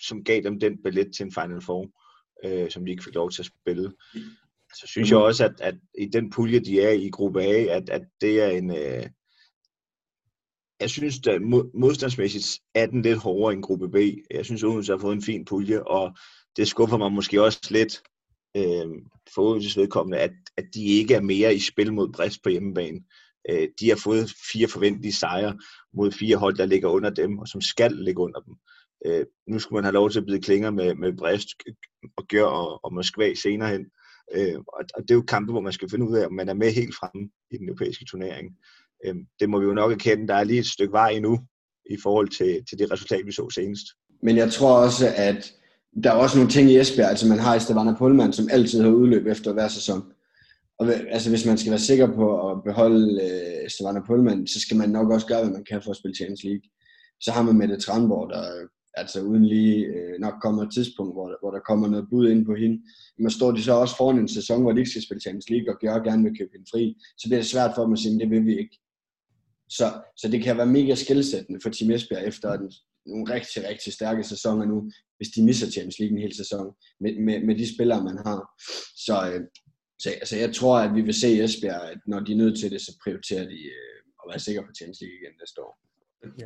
[0.00, 1.90] som gav dem den billet til en Final Four,
[2.44, 3.92] øh, som de ikke fik lov til at spille.
[4.74, 7.90] Så synes jeg også, at, at i den pulje, de er i gruppe A, at,
[7.90, 9.06] at det er en, øh,
[10.80, 11.42] jeg synes, at
[11.74, 13.96] modstandsmæssigt er den lidt hårdere end gruppe B.
[14.30, 16.16] Jeg synes, Odense har fået en fin pulje, og
[16.56, 18.02] det skuffer mig måske også lidt
[18.56, 18.88] øh,
[19.34, 23.00] for Odenses vedkommende, at, at de ikke er mere i spil mod Brest på hjemmebane.
[23.48, 25.58] Øh, de har fået fire forventelige sejre
[25.94, 28.54] mod fire hold, der ligger under dem, og som skal ligge under dem.
[29.06, 31.48] Øh, nu skulle man have lov til at blive klinger med, med Brest
[32.16, 33.86] og Gør og, og Moskva senere hen.
[34.34, 36.48] Øh, og, og det er jo kampe, hvor man skal finde ud af, om man
[36.48, 38.56] er med helt fremme i den europæiske turnering.
[39.04, 41.38] Øh, det må vi jo nok erkende, der er lige et stykke vej endnu
[41.90, 43.86] i forhold til, til det resultat, vi så senest.
[44.22, 45.52] Men jeg tror også, at
[46.04, 48.90] der er også nogle ting i Esbjerg, altså man har Esteban Pullman, som altid har
[48.90, 50.12] udløb efter hver sæson.
[50.80, 54.76] Og altså, hvis man skal være sikker på at beholde øh, Stavanger Pullman, så skal
[54.76, 56.66] man nok også gøre, hvad man kan for at spille Champions League.
[57.20, 61.14] Så har man Mette Tranborg, der øh, altså uden lige øh, nok kommer et tidspunkt,
[61.14, 62.82] hvor, hvor der kommer noget bud ind på hende.
[63.18, 65.68] Men står de så også foran en sæson, hvor de ikke skal spille Champions League,
[65.72, 68.14] og gør gerne vil købe hende fri, så bliver det svært for dem at sige,
[68.14, 68.76] at det vil vi ikke.
[69.68, 72.72] Så, så det kan være mega skældsættende for Team Esbjerg efter en,
[73.06, 76.66] nogle rigtig, rigtig stærke sæsoner nu, hvis de misser Champions League en hel sæson
[77.00, 78.40] med, med, med de spillere, man har.
[79.06, 79.40] Så, øh,
[80.00, 82.70] så altså, jeg tror, at vi vil se Esbjerg, at når de er nødt til
[82.70, 85.78] det, så prioriterer de øh, at være sikre på Champions League igen næste år.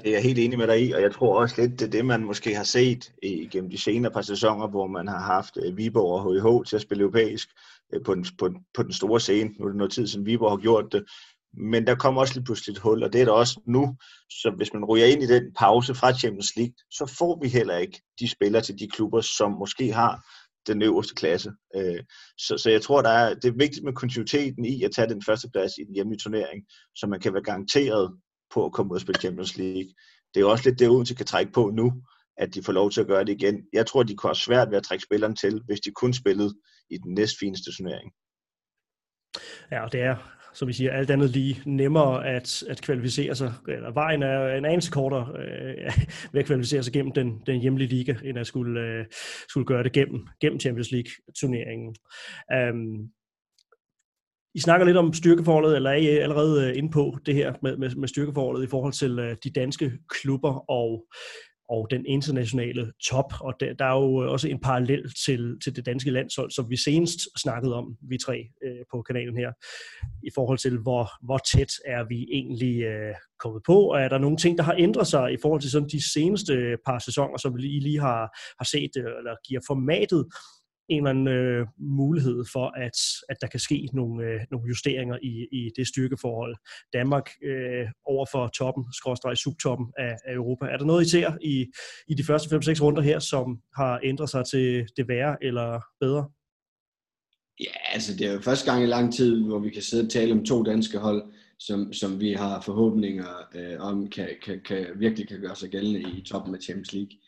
[0.02, 1.90] Det er jeg helt enig med dig i, og jeg tror også lidt, det er
[1.90, 5.58] det, man måske har set øh, igennem de senere par sæsoner, hvor man har haft
[5.64, 7.48] øh, Viborg og HIH til at spille europæisk
[7.94, 9.50] øh, på den, på, på den store scene.
[9.58, 11.04] Nu er det noget tid siden Viborg har gjort det,
[11.56, 13.96] men der kommer også lige pludselig et hul, og det er der også nu.
[14.30, 17.76] Så hvis man ryger ind i den pause fra Champions League, så får vi heller
[17.76, 20.26] ikke de spillere til de klubber, som måske har
[20.66, 21.52] den øverste klasse.
[21.76, 22.00] Øh,
[22.38, 25.22] så, så jeg tror, der er, det er vigtigt med kontinuiteten i at tage den
[25.26, 28.18] første plads i den hjemlige turnering, så man kan være garanteret
[28.54, 29.90] på at komme ud og spille Champions League.
[30.34, 31.92] Det er også lidt det, Odense kan trække på nu,
[32.36, 33.62] at de får lov til at gøre det igen.
[33.72, 36.54] Jeg tror, de kunne have svært ved at trække spilleren til, hvis de kun spillede
[36.90, 38.12] i den næstfineste turnering.
[39.70, 40.16] Ja, og det er,
[40.54, 44.64] som vi siger, alt andet lige nemmere at, at kvalificere sig, eller vejen er en
[44.64, 45.92] anelse kortere øh,
[46.32, 49.04] ved at kvalificere sig gennem den, den hjemlige liga, end at skulle, øh,
[49.48, 51.96] skulle gøre det gennem, gennem Champions League-turneringen.
[52.72, 53.10] Um,
[54.54, 57.76] i snakker lidt om styrkeforholdet, eller er I allerede øh, inde på det her med,
[57.76, 61.06] med, med styrkeforholdet i forhold til øh, de danske klubber og,
[61.68, 63.32] og den internationale top.
[63.40, 66.70] Og der, der er jo øh, også en parallel til, til det danske landshold, som
[66.70, 69.52] vi senest snakkede om, vi tre øh, på kanalen her,
[70.22, 74.18] i forhold til, hvor, hvor tæt er vi egentlig øh, kommet på, og er der
[74.18, 77.36] nogle ting, der har ændret sig i forhold til sådan de seneste øh, par sæsoner,
[77.38, 78.20] som vi lige, lige har,
[78.58, 80.26] har set, øh, eller giver formatet
[80.88, 85.18] en eller anden øh, mulighed for, at, at der kan ske nogle, øh, nogle justeringer
[85.22, 86.56] i, i det styrkeforhold.
[86.92, 90.64] Danmark øh, over for toppen, skråstrej subtoppen af, af Europa.
[90.66, 91.66] Er der noget, I ser i,
[92.08, 96.28] i de første 5-6 runder her, som har ændret sig til det værre eller bedre?
[97.60, 100.10] Ja, altså det er jo første gang i lang tid, hvor vi kan sidde og
[100.10, 101.22] tale om to danske hold,
[101.58, 106.00] som, som vi har forhåbninger øh, om, kan, kan, kan, virkelig kan gøre sig gældende
[106.00, 107.18] i toppen af Champions League.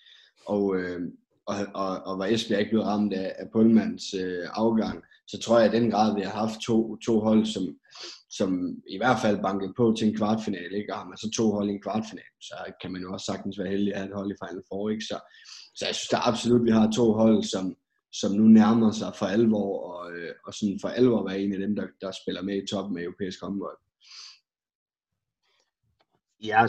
[0.46, 1.00] Og, øh,
[1.46, 5.58] og, og, og var Esbjerg ikke blevet ramt af, af Pullmans øh, afgang, så tror
[5.58, 7.78] jeg i den grad, vi har haft to, to hold, som,
[8.30, 8.50] som
[8.88, 10.76] i hvert fald bankede på til en kvartfinale.
[10.76, 10.92] Ikke?
[10.92, 13.58] Og har man så to hold i en kvartfinale, så kan man jo også sagtens
[13.58, 14.90] være heldig at have et hold i Final Four.
[14.90, 15.04] Ikke?
[15.04, 15.18] Så,
[15.74, 17.76] så jeg synes da absolut, at vi har to hold, som,
[18.12, 21.58] som nu nærmer sig for alvor, og, øh, og sådan for alvor være en af
[21.58, 23.78] dem, der, der spiller med i toppen af europæisk håndbold.
[26.42, 26.68] Jeg,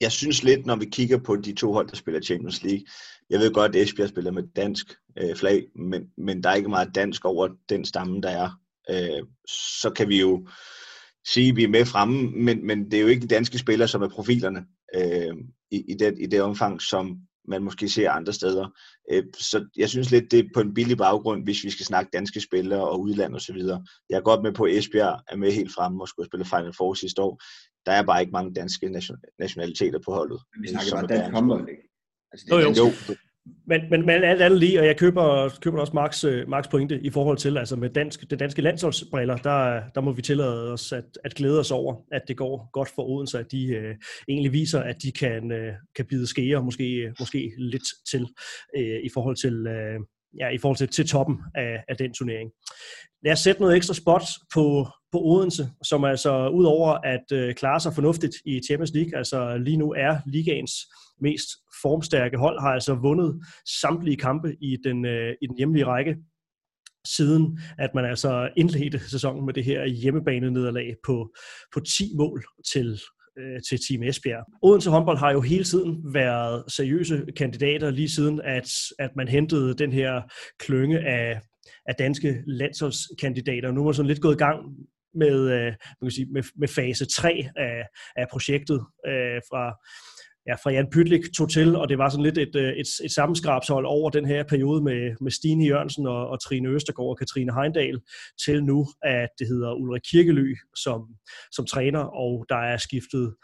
[0.00, 2.86] jeg synes lidt, når vi kigger på de to hold, der spiller Champions League,
[3.30, 4.86] jeg ved godt, at Esbjerg spiller med dansk
[5.18, 8.50] øh, flag, men, men der er ikke meget dansk over den stamme, der er.
[8.90, 9.22] Øh,
[9.80, 10.48] så kan vi jo
[11.28, 13.88] sige, at vi er med fremme, men, men det er jo ikke de danske spillere,
[13.88, 15.34] som er profilerne øh,
[15.70, 18.68] i, i, det, i det omfang, som man måske ser andre steder.
[19.12, 22.10] Øh, så jeg synes lidt, det er på en billig baggrund, hvis vi skal snakke
[22.12, 23.84] danske spillere og udland og så videre.
[24.10, 26.72] Jeg er godt med på, at Esbjerg er med helt fremme og skulle spille Final
[26.72, 27.42] Four sidste år.
[27.86, 29.02] Der er bare ikke mange danske
[29.38, 30.40] nationaliteter på holdet.
[30.60, 31.82] Vi snakker bare dansk håndbold, ikke?
[32.32, 32.90] Altså, det jo, jo.
[33.10, 33.16] jo.
[33.66, 37.00] Men, men, men alt andet lige, og jeg køber, køber også Marks, øh, Marks pointe
[37.02, 40.92] i forhold til, altså med dansk, det danske landsholdsbriller, der, der må vi tillade os
[40.92, 43.96] at, at glæde os over, at det går godt for Odense, at de uh,
[44.28, 48.22] egentlig viser, at de kan, uh, kan bide skære, måske, måske lidt til,
[48.78, 50.06] uh, i forhold til, uh,
[50.38, 52.50] ja, i forhold til, til toppen af, af den turnering.
[53.24, 54.22] Lad os sætte noget ekstra spot
[54.54, 59.58] på, på Odense, som altså udover at øh, klare sig fornuftigt i Champions League, altså
[59.58, 60.72] lige nu er ligaens
[61.20, 61.48] mest
[61.82, 63.42] formstærke hold, har altså vundet
[63.80, 66.16] samtlige kampe i den, øh, i den hjemlige række,
[67.06, 71.34] siden at man altså indledte sæsonen med det her hjemmebane nederlag på,
[71.74, 73.00] på 10 mål til
[73.38, 74.44] Øh, til Team Esbjerg.
[74.62, 79.74] Odense håndbold har jo hele tiden været seriøse kandidater, lige siden at, at man hentede
[79.74, 80.22] den her
[80.58, 81.40] klynge af,
[81.86, 83.72] af danske landsholdskandidater.
[83.72, 84.58] Nu er man sådan lidt gået i gang
[85.14, 85.66] med, øh,
[86.00, 87.84] man kan sige, med, med fase 3 af,
[88.16, 89.64] af projektet øh, fra,
[90.48, 93.12] ja, fra Jan Pytlik tog til, og det var sådan lidt et, øh, et, et
[93.12, 97.54] sammenskrabshold over den her periode med, med Stine Jørgensen og, og Trine Østergaard og Katrine
[97.54, 98.00] Heindal,
[98.44, 101.00] til nu, at det hedder Ulrik Kirkely som,
[101.52, 103.34] som træner, og der er skiftet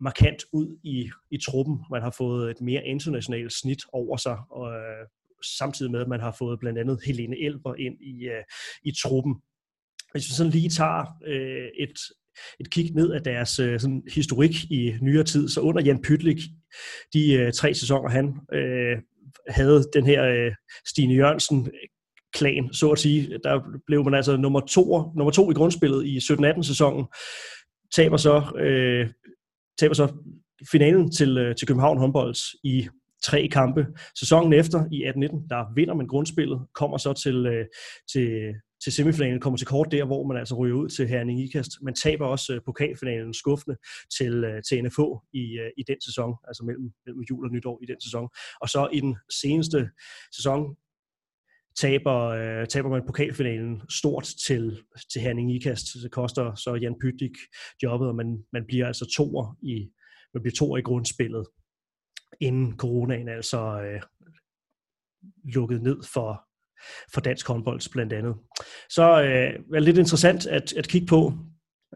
[0.00, 1.84] markant ud i, i truppen.
[1.90, 5.06] Man har fået et mere internationalt snit over sig, og, øh,
[5.58, 8.44] samtidig med, at man har fået blandt andet Helene Elber ind i, øh,
[8.84, 9.34] i truppen.
[10.12, 11.98] Hvis vi sådan lige tager øh, et,
[12.60, 16.38] et kig ned af deres øh, sådan historik i nyere tid, så under Jan Pytlik,
[17.12, 18.96] de øh, tre sæsoner, han øh,
[19.48, 20.52] havde den her øh,
[20.86, 21.88] Stine Jørgensen øh,
[22.32, 23.38] klan, så at sige.
[23.44, 27.06] Der blev man altså nummer to, nummer to i grundspillet i 17-18 sæsonen,
[27.94, 29.08] taber så, øh,
[29.78, 30.12] taber så
[30.70, 32.88] finalen til, øh, til København håndbolds i
[33.24, 33.86] tre kampe.
[34.18, 37.66] Sæsonen efter, i 18-19, der vinder man grundspillet, kommer så til, øh,
[38.12, 41.72] til, til semifinalen, kommer til kort der, hvor man altså ryger ud til Herning Ikast.
[41.82, 43.76] Man taber også øh, pokalfinalen skuffende
[44.18, 45.00] til, øh, til NFH
[45.32, 48.28] i, øh, i den sæson, altså mellem, mellem jul og nytår i den sæson.
[48.60, 49.90] Og så i den seneste
[50.32, 50.76] sæson
[51.80, 55.86] taber, øh, taber man pokalfinalen stort til, til Herning Ikast.
[56.02, 57.36] Det koster så Jan Pytlik
[57.82, 59.90] jobbet, og man, man bliver altså toer i,
[60.34, 61.46] man bliver toer i grundspillet,
[62.40, 64.02] inden coronaen altså øh,
[65.44, 66.47] lukket ned for,
[67.14, 68.34] for dansk håndbold blandt andet.
[68.90, 71.32] Så øh, er det lidt interessant at, at kigge på,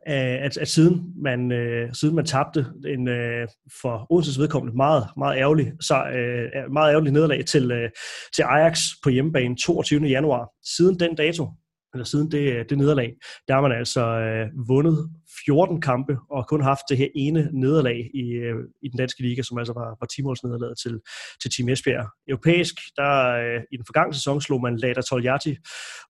[0.08, 3.48] øh, at, at siden, man, øh, siden man tabte en øh,
[3.82, 7.90] for Odenses vedkommende meget, meget ærgerlig, så, øh, meget ærgerlig nederlag til, øh,
[8.36, 10.06] til Ajax på hjemmebane 22.
[10.06, 10.48] januar.
[10.76, 11.48] Siden den dato,
[11.94, 13.14] eller siden det, det nederlag,
[13.48, 15.10] der har man altså øh, vundet
[15.46, 19.42] 14 kampe og kun haft det her ene nederlag i, øh, i den danske liga,
[19.42, 21.00] som altså var, var 10 nederlaget til,
[21.42, 22.06] til Team Esbjerg.
[22.28, 25.56] Europæisk, der øh, i den forgangne sæson slog man Lada Toljati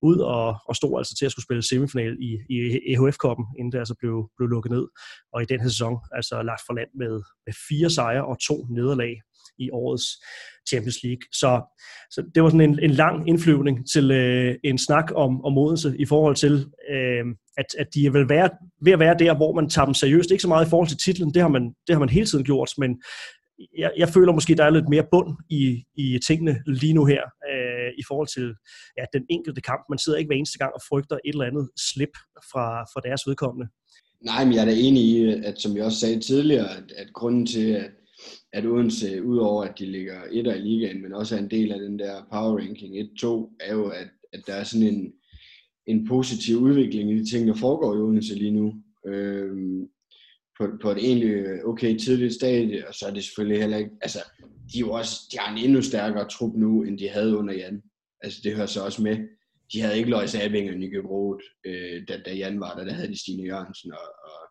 [0.01, 2.57] ud og, og stod altså til at skulle spille semifinal i, i
[2.91, 4.85] EHF-koppen, inden det altså blev, blev lukket ned.
[5.33, 7.13] Og i den her sæson altså lagt for land med,
[7.45, 9.13] med fire sejre og to nederlag
[9.59, 10.05] i årets
[10.69, 11.21] Champions League.
[11.31, 11.61] Så,
[12.11, 15.95] så det var sådan en, en lang indflyvning til øh, en snak om, om Odense
[15.99, 16.53] i forhold til,
[16.89, 17.25] øh,
[17.57, 18.49] at, at de er vel være,
[18.81, 20.31] ved at være der, hvor man tager dem seriøst.
[20.31, 22.45] Ikke så meget i forhold til titlen, det har man, det har man hele tiden
[22.45, 23.01] gjort, men
[23.77, 27.21] jeg, jeg føler måske, der er lidt mere bund i, i tingene lige nu her,
[27.51, 28.53] øh, i forhold til
[28.97, 29.81] ja, den enkelte kamp.
[29.89, 32.13] Man sidder ikke hver eneste gang og frygter et eller andet slip
[32.51, 33.67] fra, fra deres vedkommende.
[34.21, 37.07] Nej, men jeg er da enig i, at som jeg også sagde tidligere, at, at
[37.13, 37.91] grunden til, at
[38.53, 41.79] at Odense, udover at de ligger et i ligaen, men også er en del af
[41.79, 45.13] den der power ranking 1-2, er jo, at, at der er sådan en,
[45.87, 48.73] en positiv udvikling i de ting, der foregår i Odense lige nu.
[49.07, 49.89] Øhm,
[50.57, 54.19] på, på et egentlig okay tidligt stadie, og så er det selvfølgelig heller ikke, altså,
[54.43, 57.53] de, er jo også, de har en endnu stærkere trup nu, end de havde under
[57.53, 57.81] Jan.
[58.21, 59.17] Altså, det hører så også med.
[59.73, 62.93] De havde ikke Løjs Abing og Nikke Roth, øh, da, da Jan var der, der
[62.93, 64.41] havde de Stine Jørgensen og, og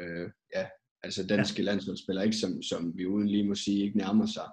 [0.00, 0.66] øh, ja,
[1.02, 1.66] Altså danske ja.
[1.66, 4.48] landsholdsspillere, ikke, som, som vi uden lige må sige, ikke nærmer sig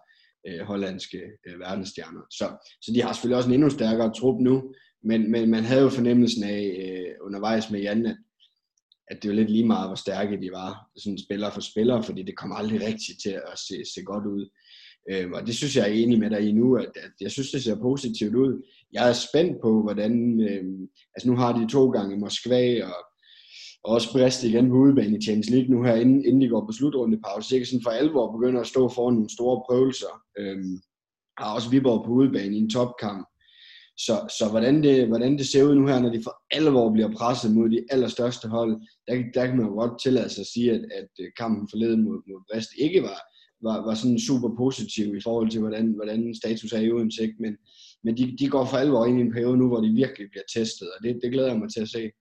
[0.47, 2.21] øh, hollandske øh, verdensstjerner.
[2.31, 5.81] Så, så de har selvfølgelig også en endnu stærkere trup nu, men, men man havde
[5.81, 8.17] jo fornemmelsen af øh, undervejs med Jan, at,
[9.07, 12.23] at det var lidt lige meget, hvor stærke de var, sådan spiller for spiller, fordi
[12.23, 14.49] det kom aldrig rigtigt til at se, se godt ud.
[15.11, 17.51] Øh, og det synes jeg er enig med dig i nu, at, at jeg synes,
[17.51, 18.63] det ser positivt ud.
[18.93, 20.63] Jeg er spændt på, hvordan, øh,
[21.15, 22.95] altså nu har de to gange i Moskva, og
[23.83, 26.65] og også briste igen på udebane i Champions League nu her, inden, inden de går
[26.65, 27.55] på slutrundepause.
[27.55, 30.21] Ikke sådan for alvor begynder at stå foran nogle store prøvelser.
[30.39, 30.79] Øhm,
[31.37, 33.27] har også Viborg på udebane i en topkamp.
[33.97, 37.11] Så, så hvordan, det, hvordan det ser ud nu her, når de for alvor bliver
[37.11, 40.71] presset mod de allerstørste hold, der, der kan man jo godt tillade sig at sige,
[40.71, 43.19] at, at øh, kampen forleden mod, mod Brest ikke var,
[43.61, 47.33] var, var sådan super positiv i forhold til, hvordan, hvordan status er i Odense.
[47.39, 47.57] Men,
[48.03, 50.47] men de, de går for alvor ind i en periode nu, hvor de virkelig bliver
[50.55, 52.11] testet, og det, det glæder jeg mig til at se.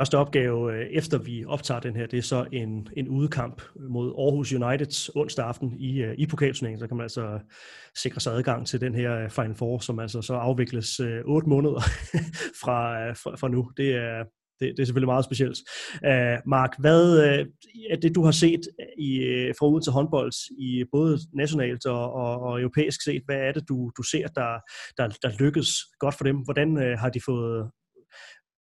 [0.00, 4.14] Første opgave, øh, efter vi optager den her, det er så en, en udekamp mod
[4.18, 6.80] Aarhus United onsdag aften i, øh, i pokalturneringen.
[6.80, 7.40] Så kan man altså øh,
[7.96, 11.80] sikre sig adgang til den her Final Four, som altså så afvikles otte 8 måneder
[12.62, 13.70] fra, fra, fra nu.
[13.76, 14.24] Det er,
[14.60, 15.58] det, det er selvfølgelig meget specielt.
[15.94, 17.46] Uh, Mark, hvad uh,
[17.90, 18.60] er det, du har set
[18.98, 23.22] i, uh, fra uden til håndbold, i både nationalt og, og, og europæisk set?
[23.26, 24.50] Hvad er det, du, du ser, der,
[24.96, 26.36] der, der lykkes godt for dem?
[26.36, 27.70] Hvordan uh, har de fået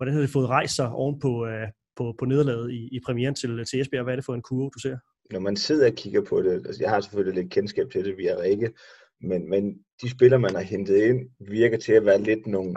[0.04, 3.36] hvordan har det fået rejst sig oven på, øh, på, på nederlaget i, i premieren
[3.36, 4.04] til, til Esbjerg?
[4.04, 4.98] Hvad er det for en kurve, du ser?
[5.32, 8.18] Når man sidder og kigger på det, altså jeg har selvfølgelig lidt kendskab til det
[8.18, 8.74] via Rikke,
[9.22, 12.76] men, men de spillere, man har hentet ind, virker til at være lidt nogle,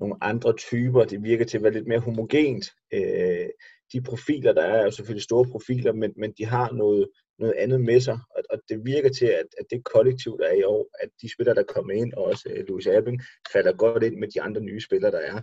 [0.00, 1.04] nogle andre typer.
[1.04, 2.64] Det virker til at være lidt mere homogent.
[2.94, 3.48] Øh,
[3.92, 7.08] de profiler, der er, er jo selvfølgelig store profiler, men, men de har noget,
[7.38, 10.54] noget andet med sig, og, og det virker til, at, at det kollektiv, der er
[10.54, 13.22] i år, at de spillere, der kommer ind, og også øh, Louis Abing,
[13.52, 15.40] falder godt ind med de andre nye spillere, der er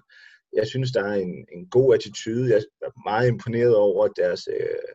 [0.55, 2.49] jeg synes, der er en, en god attitude.
[2.49, 4.89] Jeg er meget imponeret over deres, øh,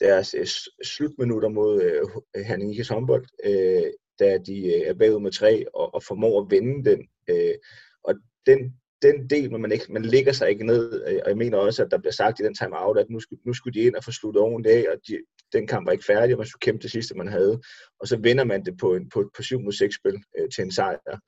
[0.00, 0.46] deres øh,
[0.84, 6.02] slutminutter mod øh, Herning håndbold, øh, da de øh, er bagud med tre og, og
[6.02, 7.08] formår at vende den.
[7.30, 7.54] Øh,
[8.04, 8.14] og
[8.46, 11.84] den, den del, man, ikke, man ligger sig ikke ned, øh, og jeg mener også,
[11.84, 14.04] at der bliver sagt i den time-out, at nu skulle, nu skulle de ind og
[14.04, 15.18] få sluttet oven af, og de,
[15.52, 17.60] den kamp var ikke færdig, man skulle kæmpe det sidste, man havde,
[18.00, 20.64] og så vinder man det på, en, på, på 7 mod 6 spil øh, til
[20.64, 21.18] en sejr.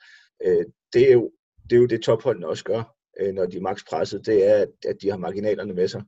[0.44, 1.30] Øh, det, er jo,
[1.70, 2.82] det er jo det topholdene også gør,
[3.20, 6.02] øh, når de er maks presset, det er, at, de har marginalerne med sig.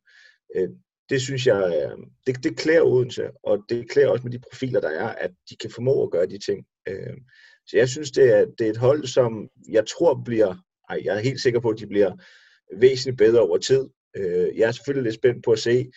[0.57, 0.69] Øh,
[1.11, 4.81] det synes jeg, øh, det, det klæder Odense, og det klæder også med de profiler,
[4.81, 6.67] der er, at de kan formå at gøre de ting.
[6.89, 7.17] Øh,
[7.67, 10.55] så jeg synes, det er, det er et hold, som jeg tror bliver,
[10.91, 12.13] ej, jeg er helt sikker på, at de bliver
[12.77, 13.89] væsentligt bedre over tid.
[14.17, 15.91] Øh, jeg er selvfølgelig lidt spændt på at se,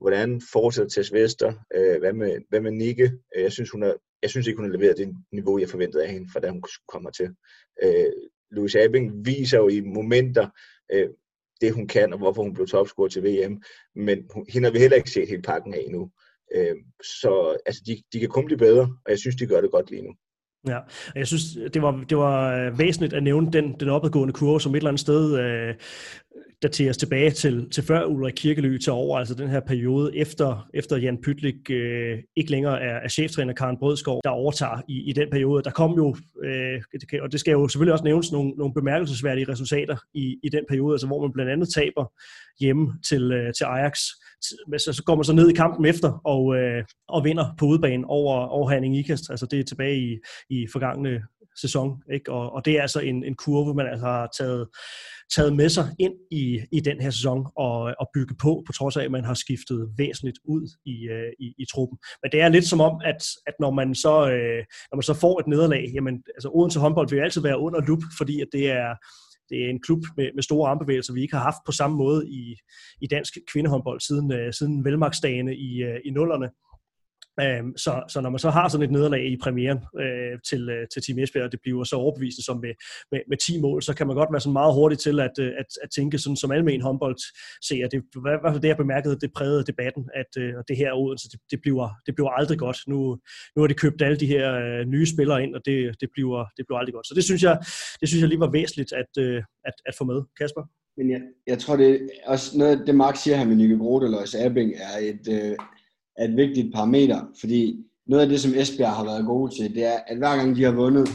[0.00, 3.12] hvordan fortsætter Tess Vester, øh, hvad med, hvad med Nikke.
[3.36, 6.04] Øh, jeg synes, hun er, jeg synes ikke, hun har leveret det niveau, jeg forventede
[6.04, 7.28] af hende, for da hun kommer til.
[8.50, 10.48] Louise Abing viser jo i momenter,
[10.92, 11.08] øh,
[11.60, 13.62] det hun kan, og hvorfor hun blev topscorer til VM.
[13.94, 16.10] Men hun, hende har vi heller ikke set hele pakken af endnu.
[16.54, 19.70] Øh, så altså, de, de kan kun blive bedre, og jeg synes, de gør det
[19.70, 20.12] godt lige nu.
[20.68, 21.42] Ja, og jeg synes,
[21.74, 24.88] det var, det var øh, væsentligt at nævne den, den opadgående kurve, som et eller
[24.90, 25.74] andet sted øh,
[26.62, 30.96] dateres tilbage til, til før Ulrik Kirkely til over, altså den her periode efter, efter
[30.96, 35.30] Jan Pytlik øh, ikke længere er, er cheftræner Karen Brødskov, der overtager i, i den
[35.30, 35.62] periode.
[35.62, 36.82] Der kom jo, øh,
[37.22, 40.94] og det skal jo selvfølgelig også nævnes, nogle, nogle bemærkelsesværdige resultater i, i den periode,
[40.94, 42.12] altså hvor man blandt andet taber
[42.60, 43.98] hjemme til, øh, til Ajax.
[44.78, 48.06] Så, så går man så ned i kampen efter og, øh, og vinder på udebane
[48.06, 49.30] over, over Herning Ikast.
[49.30, 50.18] Altså det er tilbage i,
[50.50, 51.22] i forgangne
[51.60, 52.02] sæson.
[52.12, 52.32] Ikke?
[52.32, 54.68] Og, og det er altså en, en kurve, man altså har taget,
[55.34, 58.96] taget med sig ind i, i den her sæson og, og bygge på, på trods
[58.96, 61.98] af, at man har skiftet væsentligt ud i, øh, i, i truppen.
[62.22, 65.14] Men det er lidt som om, at, at når, man så, øh, når man så
[65.14, 68.48] får et nederlag, jamen, altså Odense håndbold vil jo altid være under lup, fordi at
[68.52, 68.94] det er,
[69.50, 72.28] det er en klub med, med store armbevægelser, vi ikke har haft på samme måde
[72.28, 72.56] i,
[73.00, 76.48] i dansk kvindehåndbold siden, øh, siden velmagtsdagene i, øh, i nullerne.
[77.40, 80.86] Øhm, så, så når man så har sådan et nederlag i premieren øh, til, øh,
[80.92, 82.74] til Team Esbjerg, og det bliver så overbevisende som med,
[83.12, 85.52] med, med 10 mål, så kan man godt være sådan meget hurtig til at, øh,
[85.58, 87.16] at, at tænke sådan som almen håndbold
[87.68, 87.88] ser.
[87.88, 91.28] Det, i hvert fald det, jeg bemærkede, det prægede debatten, at øh, det her Odense,
[91.28, 92.78] det, det, bliver, det bliver aldrig godt.
[92.88, 93.18] Nu,
[93.56, 96.46] nu har de købt alle de her øh, nye spillere ind, og det, det, bliver,
[96.56, 97.06] det bliver aldrig godt.
[97.06, 97.58] Så det synes jeg,
[98.00, 100.22] det synes jeg lige var væsentligt at, øh, at, at få med.
[100.38, 100.62] Kasper?
[100.96, 104.04] Men jeg, jeg tror, det er også noget, det Mark siger her med Nikke Grote
[104.04, 105.56] og Lois Abing, er et, øh,
[106.20, 109.84] er et vigtigt parameter, fordi noget af det, som Esbjerg har været gode til, det
[109.84, 111.08] er, at hver gang de har vundet,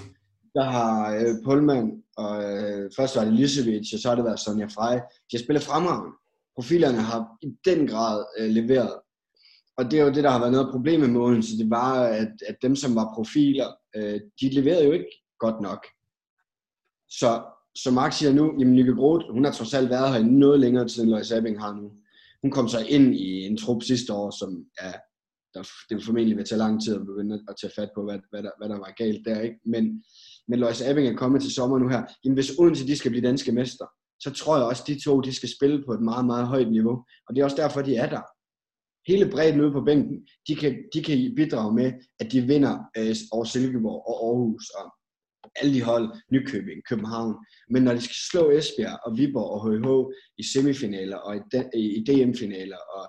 [0.56, 4.40] der har øh, Pullman, og øh, først var det Lisevic, og så har det været
[4.40, 6.12] Sonja Frey, de har spillet fremragende.
[6.56, 8.94] Profilerne har i den grad øh, leveret.
[9.78, 12.04] Og det er jo det, der har været noget problem problemet målen, så det var,
[12.04, 15.86] at, at dem, som var profiler, øh, de leverede jo ikke godt nok.
[17.10, 17.42] Så
[17.76, 20.60] som Max siger nu, jamen Lykke Groth, hun har trods alt været her i noget
[20.60, 21.92] længere tid, end Lois Abing har nu.
[22.46, 24.92] Hun kom så ind i en trup sidste år, som ja,
[25.54, 28.20] der, det vil formentlig vil tage lang tid at begynde at tage fat på, hvad,
[28.32, 29.40] hvad, der, hvad der var galt der.
[29.42, 29.60] Ikke?
[29.66, 30.04] Men,
[30.48, 32.04] men Lois Abing er kommet til sommer nu her.
[32.24, 33.86] Jamen, hvis Odense de skal blive danske mester,
[34.20, 36.72] så tror jeg også, at de to de skal spille på et meget, meget højt
[36.72, 36.96] niveau.
[37.28, 38.24] Og det er også derfor, de er der.
[39.12, 43.16] Hele bredden ude på bænken, de kan, de kan bidrage med, at de vinder øh,
[43.32, 44.86] over Silkeborg og Aarhus og
[45.62, 47.36] alle de hold, Nykøbing, København.
[47.70, 49.88] Men når de skal slå Esbjerg og Viborg og HH
[50.38, 51.36] i semifinaler og
[51.76, 53.06] i DM-finaler og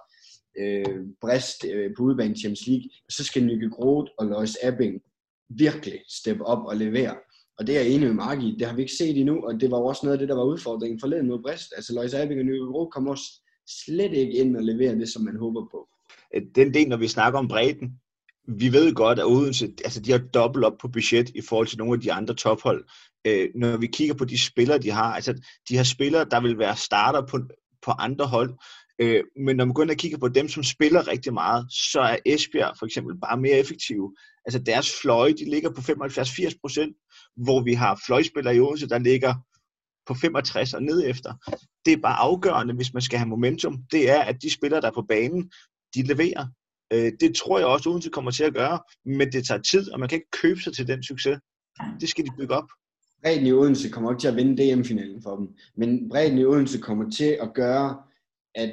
[0.61, 5.01] øh, Brest øh, på udebane Champions League, så skal Nykke Groth og Lois Abing
[5.49, 7.17] virkelig steppe op og levere.
[7.59, 8.57] Og det er jeg enig med Mark i.
[8.59, 10.45] Det har vi ikke set endnu, og det var også noget af det, der var
[10.45, 11.73] udfordringen forleden mod Brest.
[11.77, 13.43] Altså Lois Abing og Nykke Groth kommer også
[13.85, 15.89] slet ikke ind og levere det, som man håber på.
[16.35, 18.01] Øh, den del, når vi snakker om bredden,
[18.49, 21.79] vi ved godt, at Odense, altså de har dobbelt op på budget i forhold til
[21.79, 22.85] nogle af de andre tophold.
[23.27, 25.35] Øh, når vi kigger på de spillere, de har, altså
[25.69, 27.39] de har spillere, der vil være starter på,
[27.83, 28.55] på andre hold,
[28.99, 32.01] øh, men når man går ind og kigger på dem, som spiller rigtig meget, så
[32.01, 34.17] er Esbjerg for eksempel bare mere effektive.
[34.45, 36.97] Altså deres fløje, de ligger på 75-80 procent,
[37.37, 39.35] hvor vi har fløjspillere i Odense, der ligger
[40.07, 41.35] på 65 og ned efter.
[41.85, 44.89] Det er bare afgørende, hvis man skal have momentum, det er, at de spillere, der
[44.89, 45.51] er på banen,
[45.95, 46.47] de leverer.
[46.93, 49.91] Øh, det tror jeg også, uden det kommer til at gøre, men det tager tid,
[49.93, 51.39] og man kan ikke købe sig til den succes.
[52.01, 52.69] Det skal de bygge op.
[53.23, 56.79] Bredden i Odense kommer ikke til at vinde DM-finalen for dem, men bredden i Odense
[56.79, 58.03] kommer til at gøre,
[58.55, 58.71] at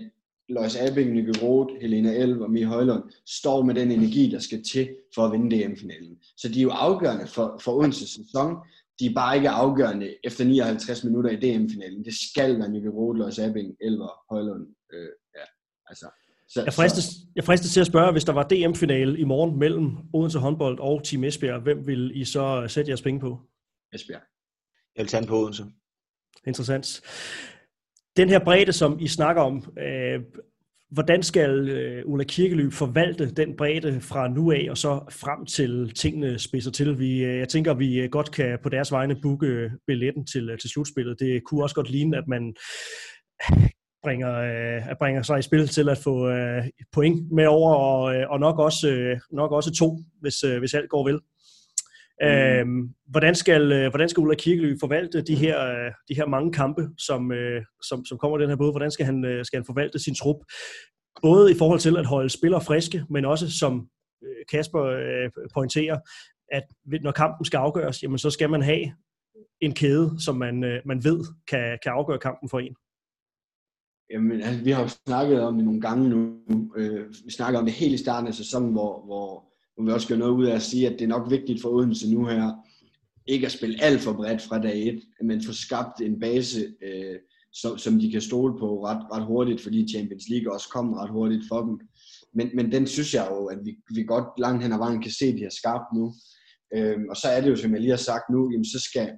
[0.50, 4.64] Lois Abing, Nikke Roth, Helena Elv og Mie Højlund står med den energi, der skal
[4.64, 6.18] til for at vinde DM-finalen.
[6.38, 8.58] Så de er jo afgørende for, for Odense sæson.
[9.00, 12.06] De er bare ikke afgørende efter 59 minutter i DM-finalen.
[12.06, 14.68] Det skal være Nikke Roth, Lois Albing, Elver, Højlund.
[14.94, 15.46] Øh, ja,
[15.90, 16.08] altså,
[16.54, 19.98] så, jeg, fristes, jeg fristes til at spørge, hvis der var DM-finale i morgen mellem
[20.14, 23.40] Odense håndbold og Team Esbjerg, hvem vil I så sætte jeres penge på?
[23.94, 24.22] Esbjerg.
[24.96, 25.64] Jeg vil tage på Odense.
[26.48, 27.02] Interessant.
[28.18, 30.22] Den her bredde, som I snakker om, øh,
[30.92, 35.94] hvordan skal øh, Ulla Kirkeløb forvalte den bredde fra nu af og så frem til
[35.96, 37.00] tingene spidser til?
[37.00, 41.20] Vi, øh, jeg tænker, vi godt kan på deres vegne booke billetten til, til slutspillet.
[41.20, 42.54] Det kunne også godt ligne, at man
[44.04, 48.30] bringer, øh, bringer sig i spil til at få øh, point med over, og, øh,
[48.30, 51.20] og nok, også, øh, nok også to, hvis, øh, hvis alt går vel.
[52.22, 52.28] Mm.
[52.28, 56.52] Øhm, hvordan, skal, øh, hvordan skal Ulla Kirkely forvalte de her, øh, de her mange
[56.52, 58.72] kampe, som, øh, som, som kommer den her både?
[58.72, 60.36] Hvordan skal han, øh, skal han forvalte sin trup?
[61.22, 63.88] Både i forhold til at holde spillere friske, men også som
[64.24, 66.00] øh, Kasper øh, pointerer,
[66.52, 66.64] at
[67.02, 68.94] når kampen skal afgøres, jamen så skal man have
[69.62, 72.76] en kæde, som man, øh, man ved kan, kan afgøre kampen for en.
[74.14, 76.38] Jamen, altså, vi har jo snakket om det nogle gange nu.
[76.78, 80.08] Øh, vi snakker om det helt i starten af sæsonen, hvor, hvor, hvor vi også
[80.08, 82.52] gør noget ud af at sige, at det er nok vigtigt for Odense nu her,
[83.28, 87.16] ikke at spille alt for bredt fra dag 1, men få skabt en base, øh,
[87.54, 91.12] som, som de kan stole på ret, ret hurtigt, fordi Champions League også kom ret
[91.12, 91.80] hurtigt for dem.
[92.34, 95.12] Men, men den synes jeg jo, at vi, vi godt langt hen ad vejen kan
[95.12, 96.14] se, at de har skabt nu.
[96.76, 99.12] Øhm, og så er det jo, som jeg lige har sagt nu, jamen så skal,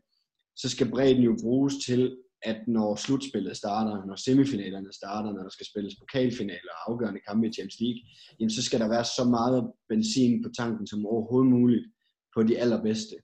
[0.55, 2.15] så skal bredden jo bruges til,
[2.45, 7.47] at når slutspillet starter, når semifinalerne starter, når der skal spilles pokalfinaler og afgørende kampe
[7.47, 8.01] i Champions League,
[8.39, 11.85] jamen så skal der være så meget benzin på tanken som overhovedet muligt
[12.35, 13.15] på de allerbedste.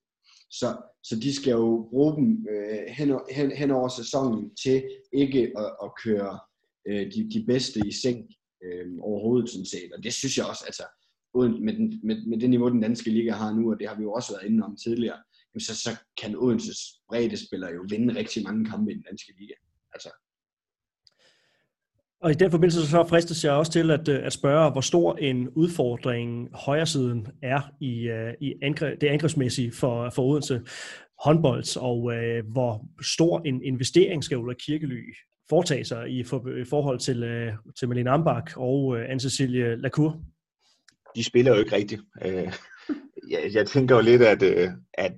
[0.59, 0.67] Så,
[1.03, 5.71] så de skal jo bruge dem øh, hen, hen, hen over sæsonen til ikke at,
[5.83, 6.39] at køre
[6.87, 8.19] øh, de, de bedste i seng
[8.63, 9.89] øh, overhovedet sådan set.
[9.97, 10.83] Og det synes jeg også, altså
[11.65, 14.03] med, den, med, med det niveau, den danske liga har nu, og det har vi
[14.03, 15.19] jo også været inde om tidligere,
[15.59, 16.77] så, så kan Odenses
[17.47, 19.53] spillere jo vinde rigtig mange kampe i den danske liga.
[19.93, 20.09] Altså.
[22.21, 25.15] Og i den forbindelse så fristes jeg også til at, øh, at spørge, hvor stor
[25.15, 30.61] en udfordring højresiden er i, øh, i angre, det angrebsmæssige for, for Odense
[31.19, 35.13] håndbold, og øh, hvor stor en investering skal Ulla Kirkely
[35.49, 40.21] foretage sig i, for, i forhold til, øh, til Malene Ambach og øh, Anne-Cecilie Lacour?
[41.15, 42.01] De spiller jo ikke rigtigt.
[42.25, 42.53] Øh,
[43.29, 45.13] jeg, jeg tænker jo lidt, at, øh, at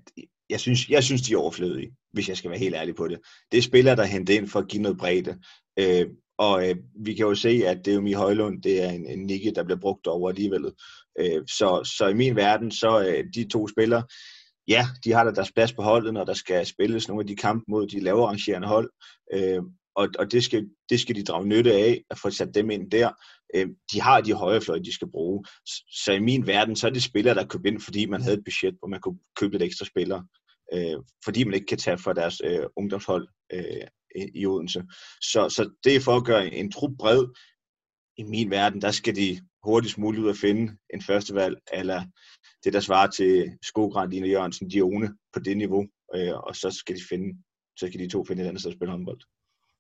[0.49, 3.20] jeg, synes, jeg synes, de er overflødige, hvis jeg skal være helt ærlig på det.
[3.51, 5.39] Det er spillere, der henter ind for at give noget bredde.
[5.80, 6.76] Øh, og øh,
[7.06, 9.51] vi kan jo se, at det er jo Mi Højlund, det er en, en nikke,
[9.51, 10.72] der bliver brugt over alligevel.
[11.20, 14.04] Øh, så, så i min verden, så øh, de to spillere,
[14.68, 17.36] ja, de har da deres plads på holdet, når der skal spilles nogle af de
[17.36, 18.91] kampe mod de lavere rangerende hold.
[19.34, 19.62] Øh,
[19.95, 22.91] og, og det, skal, det skal de drage nytte af, at få sat dem ind
[22.91, 23.10] der.
[23.56, 25.45] Øh, de har de højre fløje, de skal bruge.
[26.04, 28.43] Så i min verden, så er det spillere, der køber ind, fordi man havde et
[28.45, 30.28] budget, hvor man kunne købe lidt ekstra spillere.
[30.74, 33.88] Øh, fordi man ikke kan tage fra deres øh, ungdomshold øh,
[34.36, 34.84] i Odense.
[35.22, 37.26] Så, så det er for at gøre en trup bred.
[38.18, 42.04] I min verden, der skal de hurtigst muligt ud at finde en førstevalg, eller
[42.64, 46.95] det, der svarer til Skogran, Dina Jørgensen, Dione på det niveau, øh, og så skal
[46.95, 47.43] de finde,
[47.80, 49.22] så skal de to finde et andet sted at spille håndbold.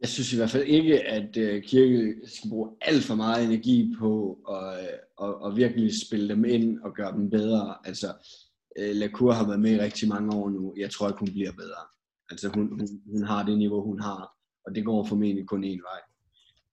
[0.03, 3.95] Jeg synes i hvert fald ikke, at øh, Kirke skal bruge alt for meget energi
[3.99, 7.75] på at, øh, og, og virkelig spille dem ind og gøre dem bedre.
[7.85, 8.07] Altså,
[8.79, 10.73] øh, Lacour har været med i rigtig mange år nu.
[10.77, 11.83] Jeg tror ikke, hun bliver bedre.
[12.31, 14.31] Altså, hun, hun, hun har det niveau, hun har,
[14.65, 16.01] og det går formentlig kun én vej.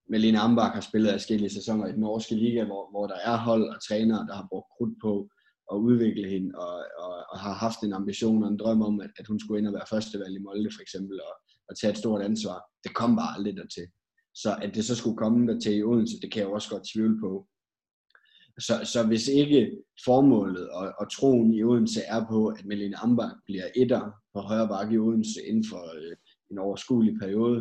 [0.09, 3.65] Melina Ambach har spillet forskellige sæsoner i den norske liga, hvor, hvor der er hold
[3.75, 5.31] og trænere, der har brugt krudt på
[5.73, 6.75] at udvikle hende, og,
[7.05, 9.69] og, og har haft en ambition og en drøm om, at, at hun skulle ind
[9.69, 11.35] og være førstevalg i Molde for eksempel, og,
[11.71, 12.59] og tage et stort ansvar.
[12.85, 13.87] Det kom bare aldrig dertil.
[14.35, 16.89] Så at det så skulle komme der til i Odense, det kan jeg også godt
[16.93, 17.47] tvivle på.
[18.59, 19.71] Så, så hvis ikke
[20.05, 24.69] formålet og, og troen i Odense er på, at Melin Ambach bliver etter på højre
[24.69, 26.17] bakke i Odense inden for øh,
[26.51, 27.59] en overskuelig periode,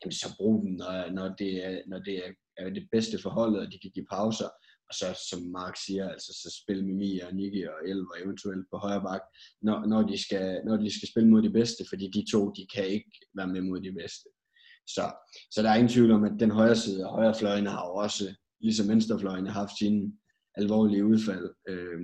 [0.00, 3.60] jamen så brug den, når, når, det, er, når det er, er det bedste forholdet,
[3.60, 4.48] og de kan give pauser.
[4.90, 8.66] Og så, som Mark siger, altså så spille med Mia og Nicky og Elver eventuelt
[8.72, 9.20] på højre bak,
[9.62, 12.66] når, når, de skal, når de skal spille mod de bedste, fordi de to, de
[12.74, 14.28] kan ikke være med mod de bedste.
[14.86, 15.04] Så,
[15.52, 17.94] så der er ingen tvivl om, at den højre side og højre fløjene har jo
[17.94, 20.12] også, ligesom venstrefløjene, haft sine
[20.56, 21.50] alvorlige udfald.
[21.68, 22.00] Øh,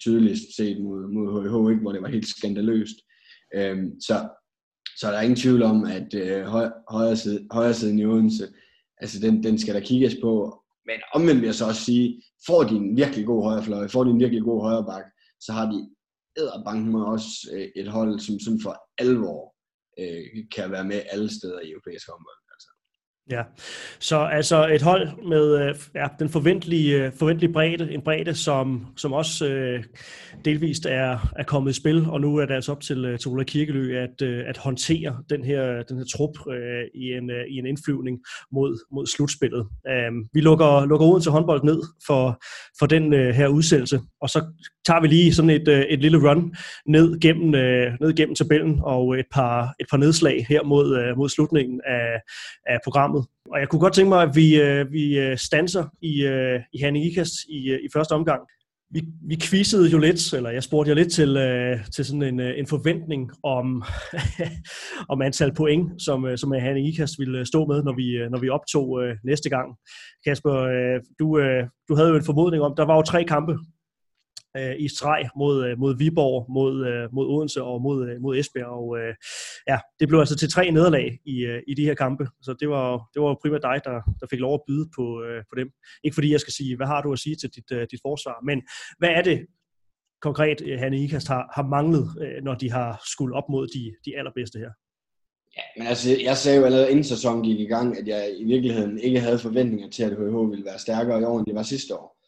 [0.00, 2.96] tydeligst set mod, mod HH, ikke, hvor det var helt skandaløst.
[3.54, 4.28] Øh, så,
[4.98, 6.44] så der er ingen tvivl om, at øh,
[6.88, 8.48] højre, side, højre siden i Odense,
[8.98, 12.62] altså den, den skal der kigges på, men omvendt vil jeg så også sige, får
[12.62, 15.06] de en virkelig god højrefløj, får de en virkelig god højreback,
[15.40, 15.78] så har de
[16.40, 19.54] æderbanken med også øh, et hold, som sådan for alvor
[20.00, 20.24] øh,
[20.54, 22.41] kan være med alle steder i europæisk håndbold.
[23.30, 23.42] Ja,
[24.00, 28.86] så altså et hold med øh, ja, den forventelige, øh, forventelige bredde, en bredde, som,
[28.96, 29.84] som også øh,
[30.44, 33.28] delvist er, er kommet i spil, og nu er det altså op til, øh, til
[33.28, 37.44] Ola Kirkelø at, øh, at håndtere den her, den her trup øh, i, en, øh,
[37.48, 38.18] i en indflyvning
[38.52, 39.66] mod, mod slutspillet.
[39.88, 42.42] Øh, vi lukker, lukker uden til håndbold ned for,
[42.78, 44.44] for den øh, her udsendelse, og så
[44.86, 46.54] tager vi lige sådan et, øh, et lille run
[46.86, 51.16] ned gennem, øh, ned gennem tabellen og et par, et par nedslag her mod, øh,
[51.16, 52.20] mod slutningen af,
[52.66, 53.26] af programmet.
[53.52, 56.78] Og jeg kunne godt tænke mig, at vi, øh, vi øh, stanser i, øh, i
[56.78, 58.40] Hanne Ikast i, i første omgang.
[58.90, 61.38] vi, vi quizzede jo lidt, eller jeg spurgte jo lidt til,
[61.94, 63.82] til sådan en, en forventning om,
[65.12, 69.02] om antal point, som, som Hanne Ikast ville stå med, når vi, når vi optog
[69.24, 69.76] næste gang.
[70.26, 70.54] Kasper,
[71.18, 71.40] du,
[71.88, 73.58] du havde jo en formodning om, der var jo tre kampe
[74.56, 78.38] øh, i streg mod, øh, mod Viborg, mod, øh, mod Odense og mod, øh, mod
[78.38, 78.66] Esbjerg.
[78.66, 79.14] Og øh,
[79.68, 81.36] ja, det blev altså til tre nederlag i,
[81.68, 82.24] i de her kampe.
[82.42, 85.42] Så det var, det var primært dig, der, der fik lov at byde på, øh,
[85.50, 85.68] på dem.
[86.04, 88.36] Ikke fordi jeg skal sige, hvad har du at sige til dit, øh, dit forsvar,
[88.44, 88.62] men
[88.98, 89.46] hvad er det
[90.22, 94.18] konkret, Hanne Ikast har, har manglet, øh, når de har skulle op mod de, de
[94.18, 94.72] allerbedste her?
[95.56, 98.44] Ja, men altså, jeg sagde jo allerede inden sæsonen gik i gang, at jeg i
[98.44, 101.62] virkeligheden ikke havde forventninger til, at HH ville være stærkere i år, end det var
[101.62, 102.21] sidste år.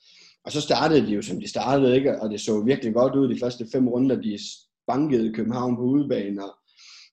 [0.44, 2.20] Og så startede de jo, som de startede, ikke?
[2.20, 4.16] og det så virkelig godt ud de første fem runder.
[4.16, 4.38] De
[4.86, 6.50] bankede København på udebane, og,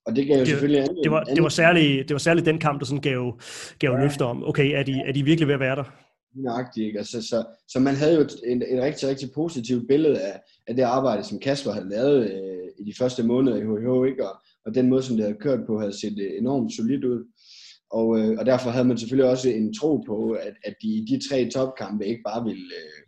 [0.05, 0.81] og det gav jo det, selvfølgelig...
[0.81, 3.39] Anden, det, var, det, var særligt, det var særligt den kamp, der sådan gav,
[3.79, 4.03] gav ja.
[4.03, 5.83] løfter om, okay, er de, er de virkelig ved at være der?
[6.35, 6.99] Nøjagtigt, ikke?
[6.99, 10.75] Altså, så, så man havde jo et, et, et rigtig, rigtig positivt billede af, af
[10.75, 14.29] det arbejde, som Kasper havde lavet øh, i de første måneder i HH, ikke?
[14.29, 17.25] Og, og den måde, som det havde kørt på, havde set øh, enormt solidt ud.
[17.91, 21.05] Og, øh, og derfor havde man selvfølgelig også en tro på, at, at de i
[21.09, 23.00] de tre topkampe ikke bare ville øh,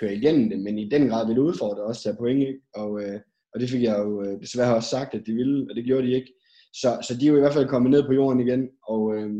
[0.00, 2.60] køre igennem det, men i den grad ville udfordre også tage point, ikke?
[2.74, 3.20] Og, øh,
[3.54, 6.06] og det fik jeg jo øh, desværre også sagt, at de ville, og det gjorde
[6.06, 6.32] de ikke.
[6.74, 9.30] Så, så de er jo i hvert fald kommet ned på jorden igen, og øh,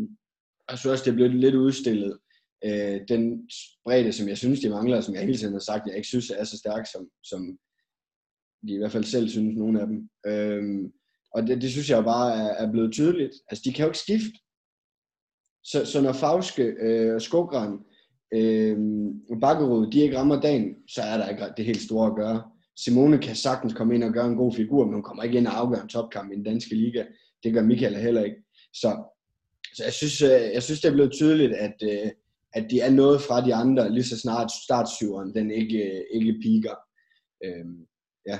[0.71, 2.19] jeg synes også, det er blevet lidt udstillet.
[2.65, 3.49] Øh, den
[3.85, 6.31] bredde, som jeg synes, de mangler, som jeg hele tiden har sagt, jeg ikke synes
[6.31, 7.59] er så stærk, som, som
[8.69, 10.09] de i hvert fald selv synes, nogle af dem.
[10.27, 10.91] Øh,
[11.35, 13.35] og det, det synes jeg bare er, er blevet tydeligt.
[13.49, 14.39] Altså, de kan jo ikke skifte.
[15.65, 17.79] Så, så når Fauske øh, og Skogran
[18.35, 18.77] øh,
[19.41, 22.43] Bakkerud, de ikke rammer dagen, så er der ikke det helt store at gøre.
[22.77, 25.47] Simone kan sagtens komme ind og gøre en god figur, men hun kommer ikke ind
[25.47, 27.05] og afgøre en topkamp i den danske liga.
[27.43, 28.37] Det gør Michael heller ikke.
[28.75, 29.05] Så,
[29.75, 32.11] så jeg, synes, øh, jeg synes, det er blevet tydeligt, at, øh,
[32.53, 36.39] at de er noget fra de andre, lige så snart startsyveren, den ikke, øh, ikke
[36.43, 36.75] piker.
[37.45, 37.87] Øhm,
[38.29, 38.39] ja,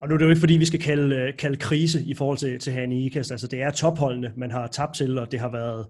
[0.00, 2.38] og nu er det jo ikke fordi, vi skal kalde, øh, kalde krise i forhold
[2.38, 3.30] til, til Hanne Ikast.
[3.30, 5.86] Altså det er topholdene, man har tabt til, og det har, været,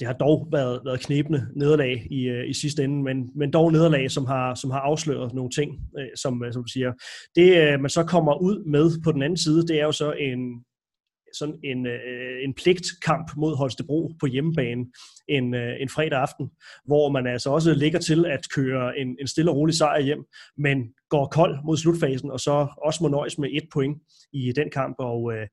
[0.00, 3.72] det har dog været, været knæbende nederlag i, øh, i sidste ende, men, men dog
[3.72, 6.92] nederlag, som har, som har afsløret nogle ting, øh, som, som du siger.
[7.36, 10.38] Det man så kommer ud med på den anden side, det er jo så en,
[11.38, 14.84] sådan en, øh, en pligtkamp mod Holstebro på hjemmebane
[15.28, 16.50] en, øh, en fredag aften,
[16.84, 20.24] hvor man altså også ligger til at køre en, en stille og rolig sejr hjem,
[20.58, 20.78] men
[21.10, 23.98] går kold mod slutfasen, og så også må nøjes med et point
[24.32, 25.46] i den kamp, og øh,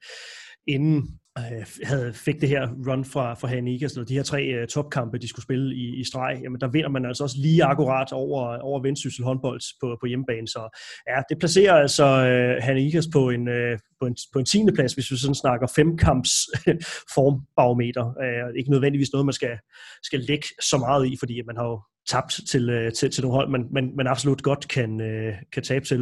[0.68, 4.68] inden Øh, havde, fik det her run fra, fra Hanik, altså de her tre uh,
[4.68, 8.12] topkampe, de skulle spille i, i streg, jamen der vinder man altså også lige akkurat
[8.12, 10.48] over, over Vendsyssel håndbold på, på hjemmebane.
[10.48, 10.78] Så
[11.08, 14.74] ja, det placerer altså øh, uh, Hanikas på en, uh, på en, på en tiende
[14.74, 16.32] plads, hvis vi sådan snakker femkamps
[17.16, 18.06] formbarometer.
[18.06, 19.58] Uh, ikke nødvendigvis noget, man skal,
[20.04, 23.36] skal lægge så meget i, fordi man har jo tabt til, øh, til, til nogle
[23.36, 26.00] hold, man, man, man absolut godt kan, øh, kan tabe til.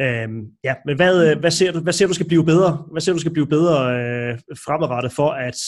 [0.00, 2.84] Øhm, ja, men hvad, øh, hvad, ser du, hvad ser du skal blive bedre?
[2.90, 5.58] Hvad ser du skal blive bedre øh, fremadrettet for, at,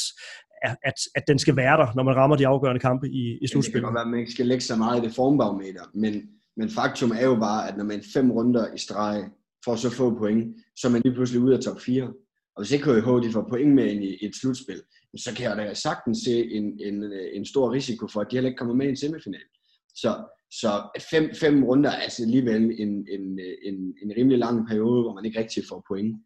[0.85, 3.83] at, at den skal være der, når man rammer de afgørende kampe i, i slutspillet?
[3.83, 6.15] Det kan være, at man ikke skal lægge så meget i det formbarometer, men,
[6.57, 9.25] men faktum er jo bare, at når man fem runder i streg
[9.65, 12.13] får så få point, så er man lige pludselig ude af top 4.
[12.57, 14.83] Og hvis ikke HH de får point med ind i et slutspil,
[15.17, 18.49] så kan jeg da sagtens se en, en, en stor risiko for, at de heller
[18.51, 19.47] ikke kommer med i en semifinal.
[19.95, 20.25] Så,
[20.61, 25.15] så fem, fem runder er altså alligevel en, en, en, en rimelig lang periode, hvor
[25.15, 26.17] man ikke rigtig får point.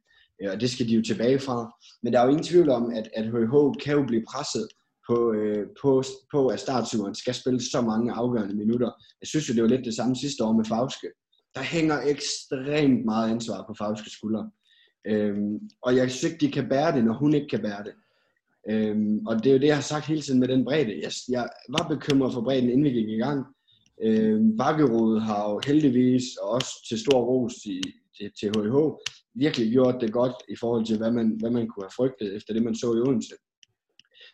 [0.43, 1.73] Øh, og det skal de jo tilbage fra.
[2.03, 4.69] Men der er jo ingen tvivl om, at, at HH kan jo blive presset
[5.09, 6.03] på, øh, på,
[6.33, 8.91] på at startsuren skal spille så mange afgørende minutter.
[9.21, 11.09] Jeg synes jo, det var lidt det samme sidste år med Fauske.
[11.55, 14.51] Der hænger ekstremt meget ansvar på Fauskes skuldre.
[15.07, 17.95] Øhm, og jeg synes ikke, de kan bære det, når hun ikke kan bære det.
[18.71, 21.01] Øhm, og det er jo det, jeg har sagt hele tiden med den bredde.
[21.03, 23.47] Jeg, jeg var bekymret for bredden, inden vi gik i gang.
[24.03, 27.83] Øh, Bakkerud har jo heldigvis, og også til stor ros til,
[28.17, 28.77] til, til HH,
[29.35, 32.55] virkelig gjort det godt i forhold til, hvad man, hvad man kunne have frygtet efter
[32.55, 33.35] det, man så i Odense.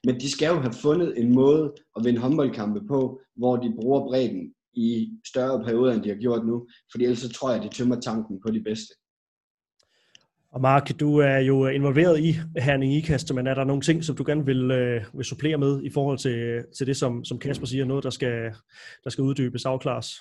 [0.04, 4.00] Men de skal jo have fundet en måde at vinde håndboldkampe på, hvor de bruger
[4.00, 6.66] bredden i større perioder, end de har gjort nu.
[6.90, 8.94] Fordi ellers så tror jeg, at de tømmer tanken på de bedste.
[10.52, 14.16] Og Mark, du er jo involveret i Herning IKAST, men er der nogle ting, som
[14.16, 17.66] du gerne vil, øh, vil supplere med i forhold til, til det, som, som Kasper
[17.66, 18.52] siger, noget, der skal,
[19.04, 20.20] der skal uddybes, afklares?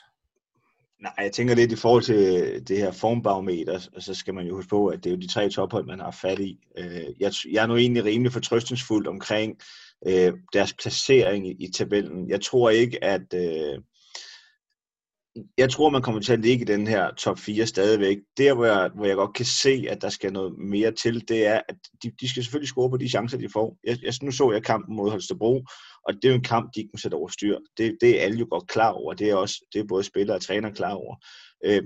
[1.01, 4.47] Nej, jeg tænker lidt i forhold til øh, det her formbarometer, og så skal man
[4.47, 6.59] jo huske på, at det er jo de tre tophold, man har fat i.
[6.77, 9.57] Øh, jeg, jeg er nu egentlig rimelig fortrøstningsfuld omkring
[10.07, 12.29] øh, deres placering i, i tabellen.
[12.29, 13.79] Jeg tror ikke, at, øh,
[15.57, 18.17] jeg tror, man kommer til at ligge i den her top 4 stadigvæk.
[18.38, 21.47] Der, hvor jeg, hvor jeg godt kan se, at der skal noget mere til, det
[21.47, 23.77] er, at de, de skal selvfølgelig score på de chancer, de får.
[23.84, 25.65] Jeg, jeg, nu så jeg kampen mod Holstebro,
[26.07, 27.57] og det er jo en kamp, de ikke må sætte over styr.
[27.77, 29.13] Det, det er alle jo godt klar over.
[29.13, 31.15] Det er, også, det er både spillere og træner klar over.
[31.65, 31.84] Øh,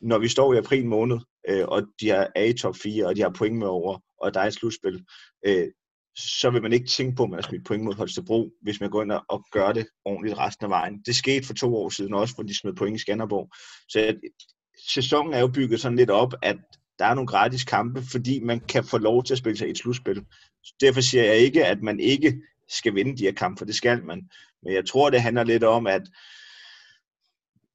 [0.00, 1.18] når vi står i april måned,
[1.48, 4.40] øh, og de er i top 4, og de har point med over, og der
[4.40, 5.04] er et slutspil,
[5.46, 5.68] øh,
[6.16, 8.90] så vil man ikke tænke på, at man har smidt point mod Holstebro, hvis man
[8.90, 11.02] går ind og gør det ordentligt resten af vejen.
[11.06, 13.48] Det skete for to år siden også, hvor de smed point i Skanderborg.
[13.88, 14.16] Så at,
[14.88, 16.56] sæsonen er jo bygget sådan lidt op, at
[16.98, 19.78] der er nogle gratis kampe, fordi man kan få lov til at spille sig et
[19.78, 20.24] slutspil.
[20.80, 24.04] Derfor siger jeg ikke, at man ikke skal vinde de her kampe, for det skal
[24.04, 24.22] man.
[24.62, 26.02] Men jeg tror, det handler lidt om, at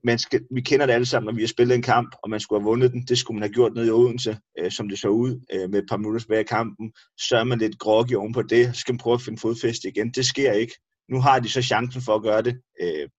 [0.03, 2.39] man skal, vi kender det alle sammen, når vi har spillet en kamp, og man
[2.39, 3.01] skulle have vundet den.
[3.01, 5.79] Det skulle man have gjort ned i Odense, øh, som det så ud øh, med
[5.79, 6.91] et par minutter tilbage i kampen.
[7.17, 8.75] Så er man lidt groggy oven på det.
[8.75, 10.11] Så skal man prøve at finde fodfæste igen.
[10.11, 10.73] Det sker ikke.
[11.09, 13.09] Nu har de så chancen for at gøre det øh,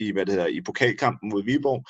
[0.00, 1.84] i, hvad det hedder, i pokalkampen mod Viborg.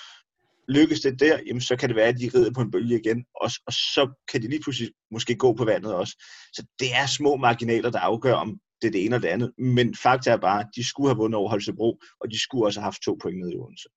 [0.68, 3.24] Lykkes det der, jamen, så kan det være, at de rider på en bølge igen,
[3.41, 6.24] og, og så kan de lige pludselig måske gå på vandet også.
[6.53, 9.53] Så det er små marginaler, der afgør, om det er det ene eller det andet.
[9.59, 12.81] Men fakta er bare, at de skulle have vundet over Holstebro, og de skulle også
[12.81, 13.89] have haft to point ned i Odense.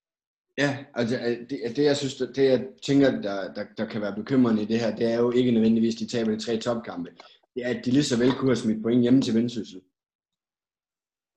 [0.57, 1.17] Ja, altså
[1.49, 4.79] det, det jeg synes, det jeg tænker, der, der, der kan være bekymrende i det
[4.79, 7.09] her, det er jo ikke nødvendigvis, de taber de tre topkampe.
[7.55, 9.81] Det er, at de lige så vel kunne have smidt point hjemme til Vendsyssel.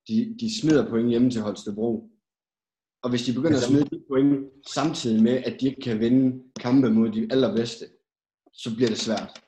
[0.07, 2.09] De, de smider point hjemme til Holstebro.
[3.03, 6.43] Og hvis de begynder at smide de point samtidig med, at de ikke kan vinde
[6.59, 7.85] kampe mod de allerbedste,
[8.53, 9.44] så bliver det svært.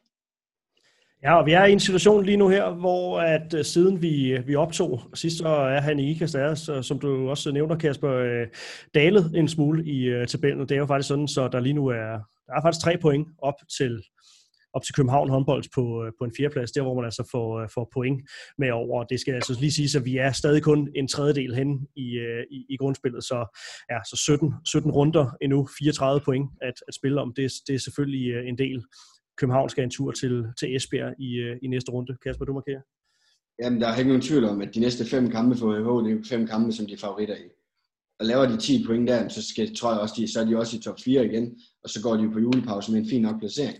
[1.27, 4.31] Ja, og vi er i en situation lige nu her, hvor at uh, siden vi,
[4.31, 8.41] øh, vi optog sidst, så er han i IKAST så, som du også nævner, Kasper,
[8.41, 8.47] uh,
[8.95, 10.69] dalet en smule i uh, tabellen.
[10.69, 12.11] Det er jo faktisk sådan, så der lige nu er,
[12.47, 14.01] der er faktisk tre point op til,
[14.73, 18.21] op til København håndbold på, på en fjerdeplads, der hvor man altså får, får point
[18.57, 19.03] med over.
[19.03, 22.07] Det skal altså lige sige, at vi er stadig kun en tredjedel hen i,
[22.51, 23.57] i, i grundspillet, så,
[23.91, 27.33] ja, så 17, 17 runder endnu, 34 point at, at spille om.
[27.35, 28.83] Det, det er selvfølgelig en del.
[29.37, 32.17] København skal en tur til, til Esbjerg i, øh, i næste runde.
[32.23, 32.81] Kasper, du markerer.
[33.61, 36.19] Jamen, der er ikke nogen tvivl om, at de næste fem kampe for HH, det
[36.19, 37.47] er fem kampe, som de er favoritter i.
[38.19, 40.57] Og laver de 10 point der, så skal, tror jeg også, de, så er de
[40.57, 43.39] også i top 4 igen, og så går de på julepause med en fin nok
[43.39, 43.77] placering.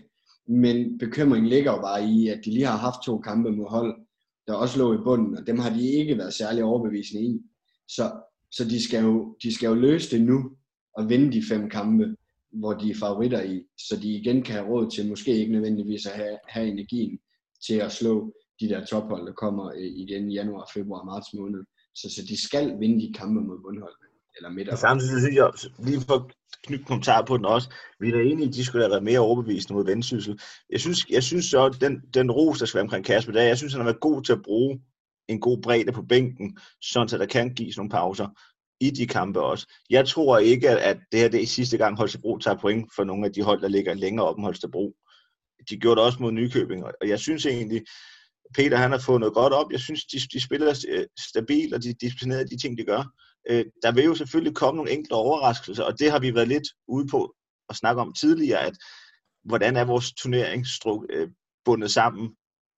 [0.48, 3.96] Men bekymringen ligger jo bare i, at de lige har haft to kampe mod hold,
[4.46, 7.40] der også lå i bunden, og dem har de ikke været særlig overbevisende i.
[7.88, 8.12] Så,
[8.52, 10.50] så de, skal jo, de skal jo løse det nu,
[10.94, 12.16] og vinde de fem kampe
[12.52, 16.06] hvor de er favoritter i, så de igen kan have råd til måske ikke nødvendigvis
[16.06, 17.18] at have, have energien
[17.66, 21.64] til at slå de der tophold, der kommer øh, igen i januar, februar, marts måned.
[21.94, 24.08] Så, så de skal vinde de kampe mod bundholdene.
[24.36, 24.76] Eller midter.
[24.76, 25.50] Samtidig synes jeg,
[25.86, 26.32] lige for at
[26.66, 27.68] knytte kommentar på den også,
[28.00, 30.40] vi er da enige, at de skulle have været mere overbevisende mod vendsyssel.
[30.70, 33.42] Jeg synes, jeg synes så, at den, den ros, der skal være omkring Kasper, der,
[33.42, 34.80] jeg synes, han har været god til at bruge
[35.28, 38.28] en god bredde på bænken, sådan at der kan gives nogle pauser
[38.80, 39.66] i de kampe også.
[39.90, 43.26] Jeg tror ikke, at det her det er sidste gang Holstebro tager point for nogle
[43.26, 44.94] af de hold, der ligger længere op end Holstebro.
[45.70, 47.82] De gjorde det også mod Nykøbing, og jeg synes egentlig,
[48.54, 49.72] Peter han har fået noget godt op.
[49.72, 53.02] Jeg synes, de, de spiller øh, stabilt, og de disciplinerer de ting, de gør.
[53.50, 56.68] Øh, der vil jo selvfølgelig komme nogle enkelte overraskelser, og det har vi været lidt
[56.88, 57.34] ude på
[57.68, 58.76] at snakke om tidligere, at
[59.44, 60.66] hvordan er vores turnering
[61.10, 61.28] øh,
[61.64, 62.28] bundet sammen.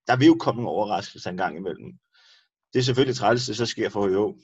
[0.06, 1.92] Der vil jo komme nogle overraskelser en gang imellem.
[2.72, 4.38] Det er selvfølgelig træls, det så sker for HO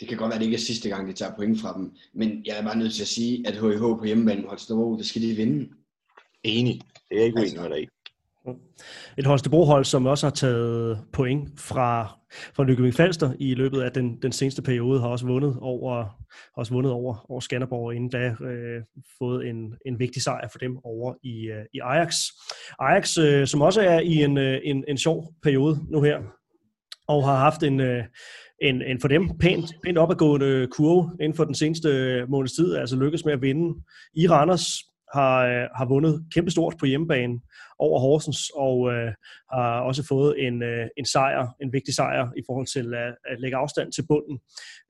[0.00, 1.92] det kan godt være, at det ikke er sidste gang, de tager point fra dem,
[2.14, 5.22] men jeg er bare nødt til at sige, at HIH på hjemmebane Holstebro, det skal
[5.22, 5.68] de vinde.
[6.44, 6.80] Enig.
[7.10, 7.88] Det er ikke uenig med dig
[9.18, 12.18] Et Holstebro-hold, som også har taget point fra,
[12.54, 16.56] fra Nykøbing Falster i løbet af den, den seneste periode, har også vundet over, har
[16.56, 18.82] også vundet over, over Skanderborg, og inden da øh,
[19.18, 22.14] fået en, en vigtig sejr for dem over i, øh, i Ajax.
[22.78, 26.18] Ajax, øh, som også er i en, øh, en, en sjov periode nu her,
[27.08, 28.04] og har haft en, øh,
[28.60, 32.76] en, en for dem pænt, pænt opadgående kurve inden for den seneste øh, måneds tid,
[32.76, 33.82] altså lykkes med at vinde.
[34.14, 34.66] I Randers
[35.14, 37.40] har, øh, har vundet kæmpestort på hjemmebane
[37.78, 39.12] over Horsens, og øh,
[39.52, 43.40] har også fået en, øh, en sejr, en vigtig sejr i forhold til at, at
[43.40, 44.38] lægge afstand til bunden,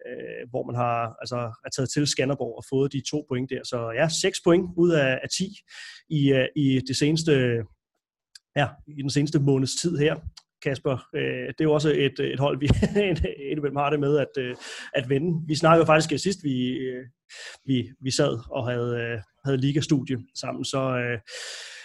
[0.06, 3.60] øh, hvor man har altså er taget til Skanderborg og fået de to point der.
[3.64, 5.44] Så ja, seks point ud af, af 10
[6.08, 7.62] i, øh, i det seneste
[8.56, 10.16] ja, i den seneste måneds tid her.
[10.62, 11.08] Kasper.
[11.14, 12.68] Øh, det er jo også et, et hold, vi
[13.50, 14.56] indimellem har det med at, øh,
[14.94, 15.46] at vende.
[15.46, 17.04] Vi snakkede faktisk sidst, vi, øh,
[17.64, 20.82] vi, vi sad og havde, havde ligastudie sammen, så,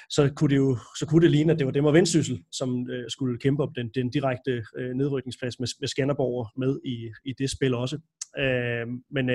[0.09, 2.87] så kunne det jo så kunne det ligne, at det var dem og Vendsyssel, som
[3.07, 4.65] skulle kæmpe om den, den direkte
[4.95, 7.99] nedrykningsplads med, med Skanderborg med i, i det spil også.
[9.11, 9.27] men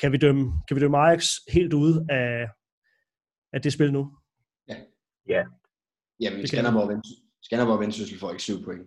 [0.00, 2.48] kan vi dømme, kan vi dømme Ajax helt ude af,
[3.52, 4.16] af det spil nu?
[4.68, 4.76] Ja.
[5.28, 5.44] Ja.
[6.20, 7.02] Jamen, Skanderborg og
[7.44, 8.86] Skanderborg og Vendsyssel får ikke syv point.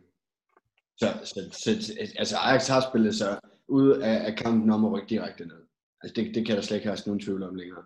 [0.97, 5.09] Så, så, så, altså Ajax har spillet sig ud af, af kampen om at rykke
[5.09, 5.61] direkte ned.
[6.03, 7.83] Altså det, det kan der slet ikke have nogen tvivl om længere.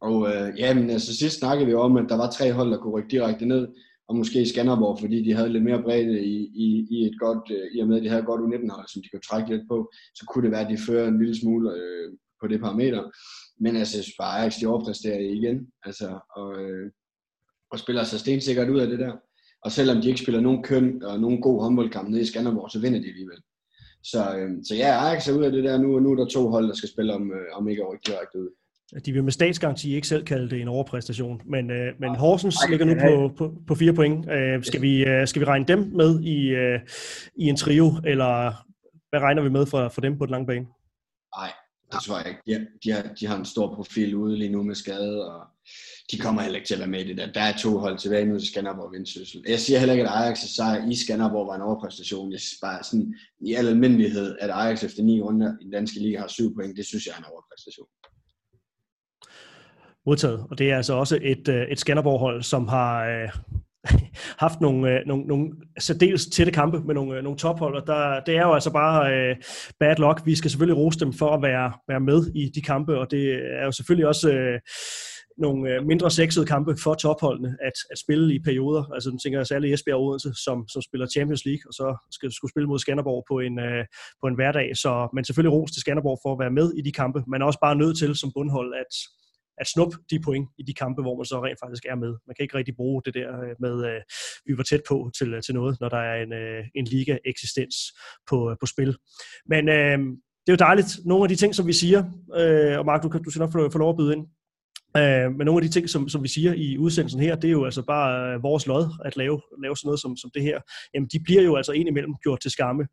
[0.00, 2.78] Og øh, ja, men altså sidst snakkede vi om, at der var tre hold, der
[2.78, 3.68] kunne rykke direkte ned,
[4.08, 7.50] og måske i Skanderborg, fordi de havde lidt mere bredde i, i, i et godt,
[7.50, 9.68] øh, i og med at de havde et godt U19-hold, som de kunne trække lidt
[9.68, 13.02] på, så kunne det være, at de fører en lille smule øh, på det parameter.
[13.60, 16.90] Men altså, jeg synes bare, Ajax, de overpræsterer igen, altså, og, øh,
[17.70, 19.12] og spiller sig stensikkert ud af det der.
[19.66, 22.80] Og selvom de ikke spiller nogen køn og nogen god håndboldkamp nede i Skanderborg, så
[22.80, 23.40] vinder de alligevel.
[24.02, 26.26] Så, øh, så ja, Ajax er ud af det der nu, og nu er der
[26.26, 28.48] to hold, der skal spille om, øh, om ikke at rykke direkte ud.
[29.06, 32.86] De vil med statsgaranti ikke selv kalde det en overpræstation, men, øh, men Horsens ligger
[32.86, 34.30] nu på, på, på fire point.
[34.30, 36.80] Øh, skal, vi, øh, skal vi regne dem med i, øh,
[37.36, 38.52] i en trio, eller
[39.10, 40.66] hvad regner vi med for, for dem på den lange bane?
[41.38, 41.50] Nej,
[41.92, 42.40] det tror jeg ikke.
[42.46, 45.40] De, de, har, de har en stor profil ude lige nu med skade, og
[46.10, 47.32] de kommer heller ikke til at være med i det der.
[47.32, 49.44] Der er to hold tilbage nu til Skanderborg og Vendsyssel.
[49.48, 52.32] Jeg siger heller ikke, at Ajax' sejr i Skanderborg var en overpræstation.
[52.32, 56.00] Jeg synes bare sådan, i al almindelighed, at Ajax efter ni runder i den danske
[56.00, 57.86] liga har syv point, det synes jeg er en overpræstation.
[60.06, 60.46] Modtaget.
[60.50, 63.28] Og det er altså også et, øh, et Skanderborg-hold, som har øh,
[64.44, 68.20] haft nogle, øh, nogle, nogle særdeles tætte kampe med nogle, øh, nogle tophold, og der,
[68.20, 69.36] det er jo altså bare øh,
[69.80, 70.26] bad luck.
[70.26, 73.34] Vi skal selvfølgelig rose dem for at være, være med i de kampe, og det
[73.60, 74.30] er jo selvfølgelig også...
[74.30, 74.60] Øh,
[75.38, 78.84] nogle øh, mindre sexede kampe for topholdene at, at spille i perioder.
[78.94, 81.96] Altså nu tænker jeg særligt Esbjerg og Odense, som, som spiller Champions League, og så
[82.10, 83.84] skal skulle spille mod Skanderborg på en, øh,
[84.20, 84.76] på en hverdag.
[84.76, 87.24] Så, men selvfølgelig ros til Skanderborg for at være med i de kampe.
[87.28, 88.92] Man er også bare nødt til som bundhold at,
[89.60, 92.12] at snuppe de point i de kampe, hvor man så rent faktisk er med.
[92.26, 94.00] Man kan ikke rigtig bruge det der øh, med, øh,
[94.46, 97.76] vi var tæt på til, øh, til noget, når der er en, øh, en liga-eksistens
[98.30, 98.96] på, på spil.
[99.46, 99.98] Men øh,
[100.42, 100.90] det er jo dejligt.
[101.04, 102.00] Nogle af de ting, som vi siger,
[102.40, 104.26] øh, og Mark, du, du skal nok få, få lov at byde ind,
[104.98, 107.52] Øh, men nogle af de ting, som, som vi siger i udsendelsen her, det er
[107.52, 110.60] jo altså bare øh, vores lod at lave, lave sådan noget som, som det her.
[110.94, 112.86] Jamen, de bliver jo altså indimellem gjort til skamme.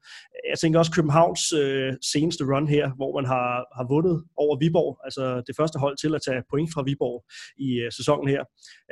[0.50, 3.48] Jeg tænker også Københavns øh, seneste run her, hvor man har,
[3.78, 7.24] har vundet over Viborg, altså det første hold til at tage point fra Viborg
[7.58, 8.44] i øh, sæsonen her.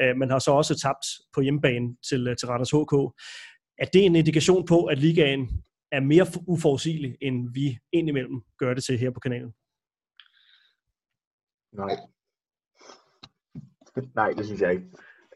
[0.02, 1.06] Øh, man har så også tabt
[1.36, 2.94] på hjemmebane til, øh, til Randers HK.
[3.84, 5.50] Er det en indikation på, at ligaen
[5.92, 9.52] er mere uforudsigelig, end vi indimellem gør det til her på kanalen?
[11.74, 11.96] Nej,
[14.16, 14.86] Nej, det synes jeg ikke.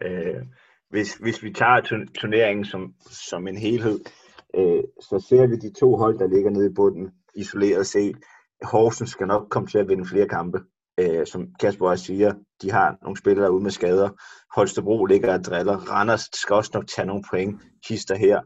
[0.02, 0.42] Øh,
[0.90, 4.00] hvis, hvis vi tager turneringen som, som en helhed,
[4.56, 8.18] øh, så ser vi de to hold, der ligger nede i bunden, isoleret set.
[8.64, 10.60] Horsens skal nok komme til at vinde flere kampe.
[11.00, 14.10] Øh, som Kasper også siger, de har nogle spillere ude med skader.
[14.56, 15.78] Holstebro ligger og driller.
[15.78, 17.62] Randers skal også nok tage nogle point.
[17.86, 18.42] Kister her.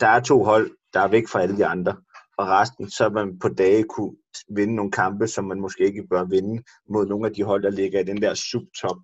[0.00, 1.96] Der er to hold, der er væk fra alle de andre.
[2.38, 4.16] Og resten, så man på dage kunne
[4.56, 7.70] vinde nogle kampe, som man måske ikke bør vinde mod nogle af de hold, der
[7.70, 8.96] ligger i den der subtop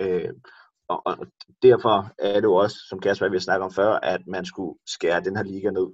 [0.00, 0.32] Øh,
[0.88, 1.26] og, og
[1.62, 5.24] derfor er det jo også, som Kasper vi snakke om før, at man skulle skære
[5.24, 5.86] den her liga ned.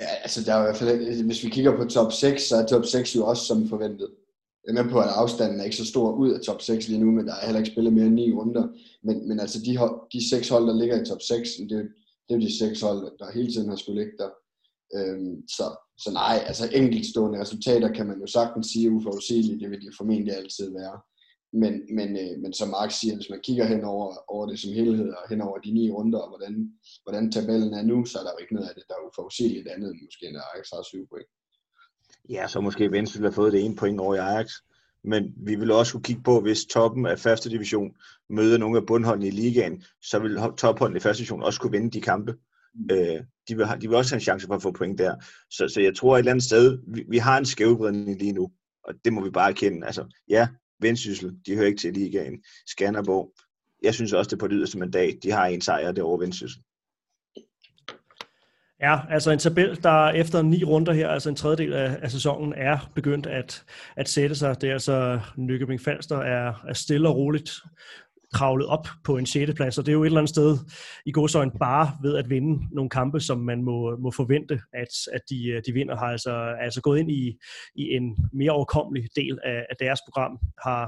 [0.00, 2.66] Ja, altså der er i hvert fald, hvis vi kigger på top 6, så er
[2.66, 4.10] top 6 jo også som forventet.
[4.64, 7.00] Jeg er med på, at afstanden er ikke så stor ud af top 6 lige
[7.00, 8.68] nu, men der er heller ikke spillet mere end 9 runder.
[9.02, 9.72] Men, men altså de,
[10.12, 11.82] de seks hold, der ligger i top 6, det, er,
[12.24, 14.30] det er jo de seks hold, der hele tiden har skulle ligge der.
[14.96, 15.66] Øhm, så,
[15.98, 20.34] så nej, altså enkeltstående resultater kan man jo sagtens sige uforudsigelige, det vil de formentlig
[20.36, 21.00] altid være.
[21.52, 24.72] Men, men, øh, men som Mark siger, hvis man kigger hen over, over det som
[24.72, 26.72] helhed, og hen over de ni runder, og hvordan,
[27.02, 29.68] hvordan tabellen er nu, så er der jo ikke noget af det, der er uforudsigeligt
[29.68, 31.28] andet, end måske når Ajax har syv point.
[32.28, 34.52] Ja, så måske Venstre have fået det ene point over i Ajax.
[35.04, 37.96] Men vi vil også kunne kigge på, hvis toppen af første division
[38.30, 41.90] møder nogle af bundholdene i ligaen, så vil topholdene i første division også kunne vinde
[41.90, 42.32] de kampe.
[42.74, 42.88] Mm.
[42.92, 45.14] Øh, de, vil, de vil også have en chance for at få point der.
[45.50, 48.50] Så, så jeg tror et eller andet sted, vi, vi har en skævebredning lige nu,
[48.84, 49.86] og det må vi bare erkende.
[49.86, 50.48] Altså, ja,
[50.80, 52.42] Vendsyssel, de hører ikke til ligaen.
[52.66, 53.32] Skanderborg,
[53.82, 55.14] jeg synes også, det er på det yderste mandat.
[55.22, 56.62] De har en sejr derovre Vendsyssel.
[58.80, 62.54] Ja, altså en tabel, der efter ni runder her, altså en tredjedel af, af sæsonen,
[62.56, 63.64] er begyndt at,
[63.96, 64.60] at sætte sig.
[64.60, 67.50] Det er altså Nykøbing Falster er, er stille og roligt
[68.34, 69.54] kravlet op på en 6.
[69.54, 70.58] plads, og det er jo et eller andet sted
[71.06, 75.20] i godsøjne bare ved at vinde nogle kampe, som man må, må forvente, at, at
[75.30, 77.38] de, øh, de vinder, har altså, altså gået ind i,
[77.74, 80.84] i en mere overkommelig del af, af deres program, har,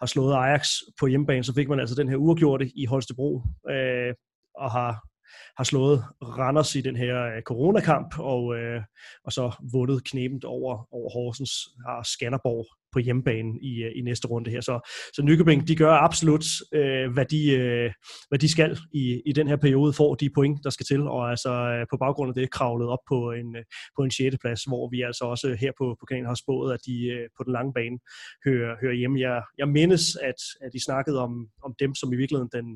[0.00, 0.68] har slået Ajax
[1.00, 4.14] på hjemmebane, så fik man altså den her uafgjorte i Holstebro, øh,
[4.54, 5.11] og har
[5.56, 8.82] har slået Randers i den her øh, coronakamp, og, øh,
[9.24, 11.52] og så vundet knebent over, over Horsens,
[11.86, 14.60] og Skanderborg på hjemmebane i, øh, i næste runde her.
[14.60, 17.92] Så, så Nykøbing, de gør absolut, øh, hvad, de, øh,
[18.28, 21.30] hvad de skal i, i den her periode, får de point, der skal til, og
[21.30, 23.64] altså øh, på baggrund af det kravlet op på en, øh,
[23.96, 24.36] på en 6.
[24.40, 27.44] plads, hvor vi altså også her på, på kanalen har spået, at de øh, på
[27.44, 27.98] den lange bane
[28.46, 29.20] hører, hører hjemme.
[29.20, 31.32] Jeg, jeg mindes, at, at de snakkede om,
[31.64, 32.66] om dem som i virkeligheden den,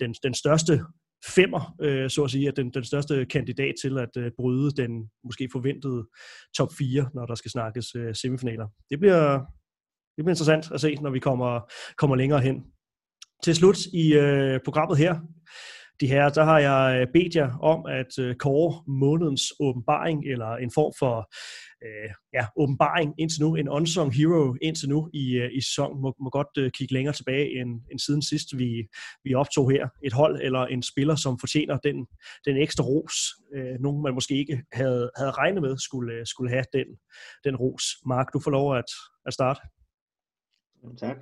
[0.00, 0.80] den, den største
[1.28, 5.10] femmer, øh, så at sige, er den, den største kandidat til at øh, bryde den
[5.24, 6.08] måske forventede
[6.56, 8.66] top 4, når der skal snakkes øh, semifinaler.
[8.90, 9.38] Det bliver,
[10.16, 11.60] det bliver interessant at se, når vi kommer,
[11.96, 12.64] kommer længere hen.
[13.42, 15.20] Til slut i øh, programmet her,
[16.00, 20.56] de her, der har jeg øh, bedt jer om at øh, kåre månedens åbenbaring, eller
[20.56, 21.32] en form for
[21.84, 26.14] øh, ja, åbenbaring indtil nu, en unsung hero indtil nu i, øh, i sæsonen, må,
[26.20, 28.88] må godt øh, kigge længere tilbage end, end siden sidst, vi,
[29.24, 29.88] vi optog her.
[30.02, 32.06] Et hold eller en spiller, som fortjener den,
[32.46, 33.14] den ekstra ros,
[33.54, 36.86] øh, nogen man måske ikke havde, havde regnet med skulle, øh, skulle have den,
[37.44, 37.84] den ros.
[38.06, 38.90] Mark, du får lov at,
[39.26, 39.60] at starte.
[40.98, 41.16] Tak.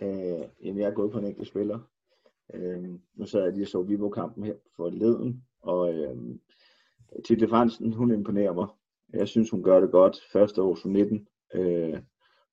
[0.00, 1.78] Øh, jeg er gået på en enkelt spiller.
[2.54, 2.84] Øh,
[3.14, 6.16] nu sad jeg lige og så Vivo-kampen her for leden, og øh,
[7.24, 8.66] Tilde Fransen, hun imponerer mig.
[9.12, 12.00] Jeg synes, hun gør det godt første år som 19, øh,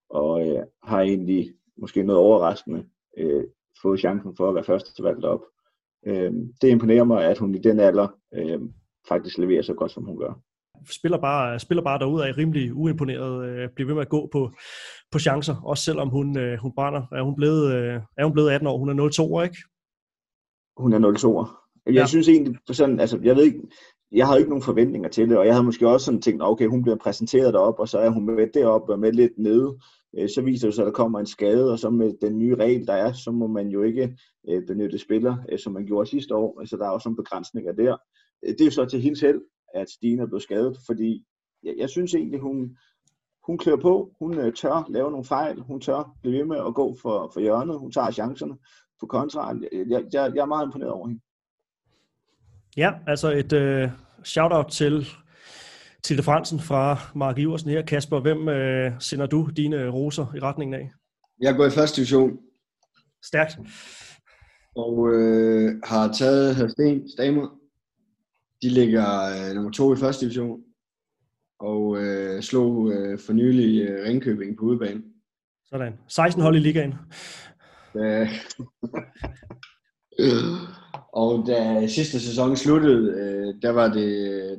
[0.10, 2.86] og øh, har egentlig måske noget overraskende
[3.18, 3.43] øh,
[3.82, 5.41] fået chancen for at være første valgt op.
[6.06, 8.60] Øh, det imponerer mig, at hun i den alder øh,
[9.08, 10.34] faktisk leverer så godt, som hun gør
[10.89, 14.51] spiller bare, spiller bare derude af rimelig uimponeret, øh, bliver ved med at gå på,
[15.12, 17.01] på chancer, også selvom hun, øh, hun brænder.
[17.12, 18.78] Er hun, blevet, øh, er hun blevet 18 år?
[18.78, 19.58] Hun er 02 ikke?
[20.78, 21.45] Hun er 02
[21.86, 22.06] Jeg ja.
[22.06, 23.62] synes egentlig, sådan, altså, jeg ved ikke,
[24.14, 26.68] jeg havde ikke nogen forventninger til det, og jeg havde måske også sådan tænkt, okay,
[26.68, 29.78] hun bliver præsenteret derop, og så er hun med derop og med lidt nede.
[30.18, 32.55] Øh, så viser det sig, at der kommer en skade, og så med den nye
[32.55, 34.18] regel, der er, så må man jo ikke
[34.49, 36.59] øh, benytte spiller, øh, som man gjorde sidste år.
[36.59, 37.97] Altså, der er også nogle begrænsninger der.
[38.43, 39.41] Det er jo så til hendes held,
[39.74, 41.26] at Stine er blevet skadet, fordi
[41.64, 42.78] jeg, jeg synes egentlig, hun,
[43.45, 46.95] hun klør på, hun tør lave nogle fejl, hun tør blive ved med at gå
[47.01, 48.57] for, for hjørnet, hun tager chancerne
[48.99, 49.55] på kontra.
[49.72, 51.22] Jeg, jeg, jeg er meget imponeret over hende.
[52.78, 53.91] Ja, altså et uh,
[54.24, 55.07] shout-out til
[56.03, 57.82] til Fransen fra Mark Iversen her.
[57.82, 60.91] Kasper, hvem uh, sender du dine roser i retningen af?
[61.41, 62.38] Jeg går i første division.
[63.24, 63.57] Stærkt.
[64.76, 67.59] Og øh, har taget Hadsten Stamer.
[68.61, 70.61] De ligger øh, nummer to i første division.
[71.59, 75.03] Og øh, slog øh, for nylig øh, Ringkøbing på udebane.
[75.65, 75.93] Sådan.
[76.07, 76.93] 16 hold i ligaen.
[80.20, 80.74] Øh,
[81.14, 84.11] og da sidste sæson sluttede, øh, der, var det,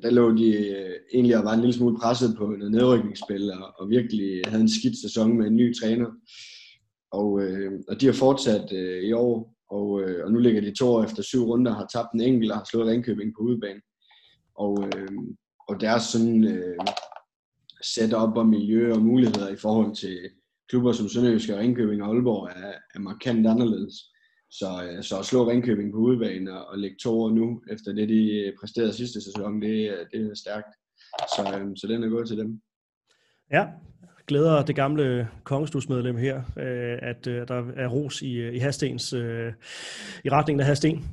[0.03, 3.75] der lå de øh, egentlig og var en lille smule presset på noget nedrykningsspil, og,
[3.79, 6.11] og virkelig havde en skidt sæson med en ny træner.
[7.11, 10.75] Og, øh, og de har fortsat øh, i år, og, øh, og nu ligger de
[10.75, 13.81] to år efter syv runder, har tabt en enkelt og har slået Ringkøbing på udebane.
[14.55, 15.09] Og, øh,
[15.69, 16.77] og deres sådan øh,
[17.83, 20.19] setup og miljø og muligheder i forhold til
[20.69, 24.14] klubber som Sønderjysk og Ringkøbing og Aalborg er, er markant anderledes.
[24.59, 27.93] Så, øh, så at slå Ringkøbing på udebane og, og lægge to år nu, efter
[27.93, 30.73] det de øh, præsterede sidste sæson, det, øh, det er stærkt.
[31.19, 32.61] Så, så den er gået til dem.
[33.53, 33.67] Ja,
[34.27, 36.43] glæder det gamle kongestusmedlem her,
[37.03, 39.13] at der er ros i, i Hastens,
[40.25, 41.05] i retningen af Hasten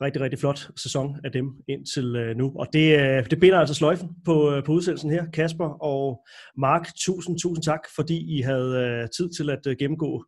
[0.00, 2.52] rigtig, rigtig flot sæson af dem indtil nu.
[2.56, 5.30] Og det, det binder altså sløjfen på, på udsendelsen her.
[5.30, 6.26] Kasper og
[6.58, 10.24] Mark, tusind, tusind tak, fordi I havde tid til at gennemgå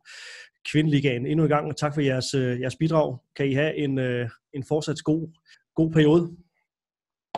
[0.71, 1.67] kvindeligaen endnu en gang.
[1.67, 3.17] Og tak for jeres, øh, jeres bidrag.
[3.35, 5.27] Kan I have en, øh, en fortsat god,
[5.75, 6.37] god periode?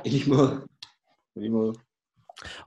[0.05, 0.67] I lige måde.
[1.36, 1.74] I lige måde.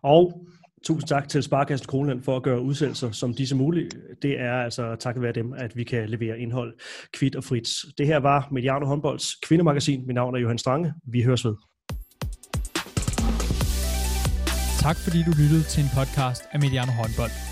[0.02, 0.46] Og
[0.84, 3.90] Tusind tak til Sparkassen Kroneland for at gøre udsendelser som disse mulige.
[4.22, 6.74] Det er altså takket være dem, at vi kan levere indhold
[7.12, 7.68] kvidt og frit.
[7.98, 10.06] Det her var Mediano Håndbolds kvindemagasin.
[10.06, 10.92] Mit navn er Johan Strange.
[11.06, 11.54] Vi høres ved.
[14.80, 17.51] Tak fordi du lyttede til en podcast af Mediano Håndbold.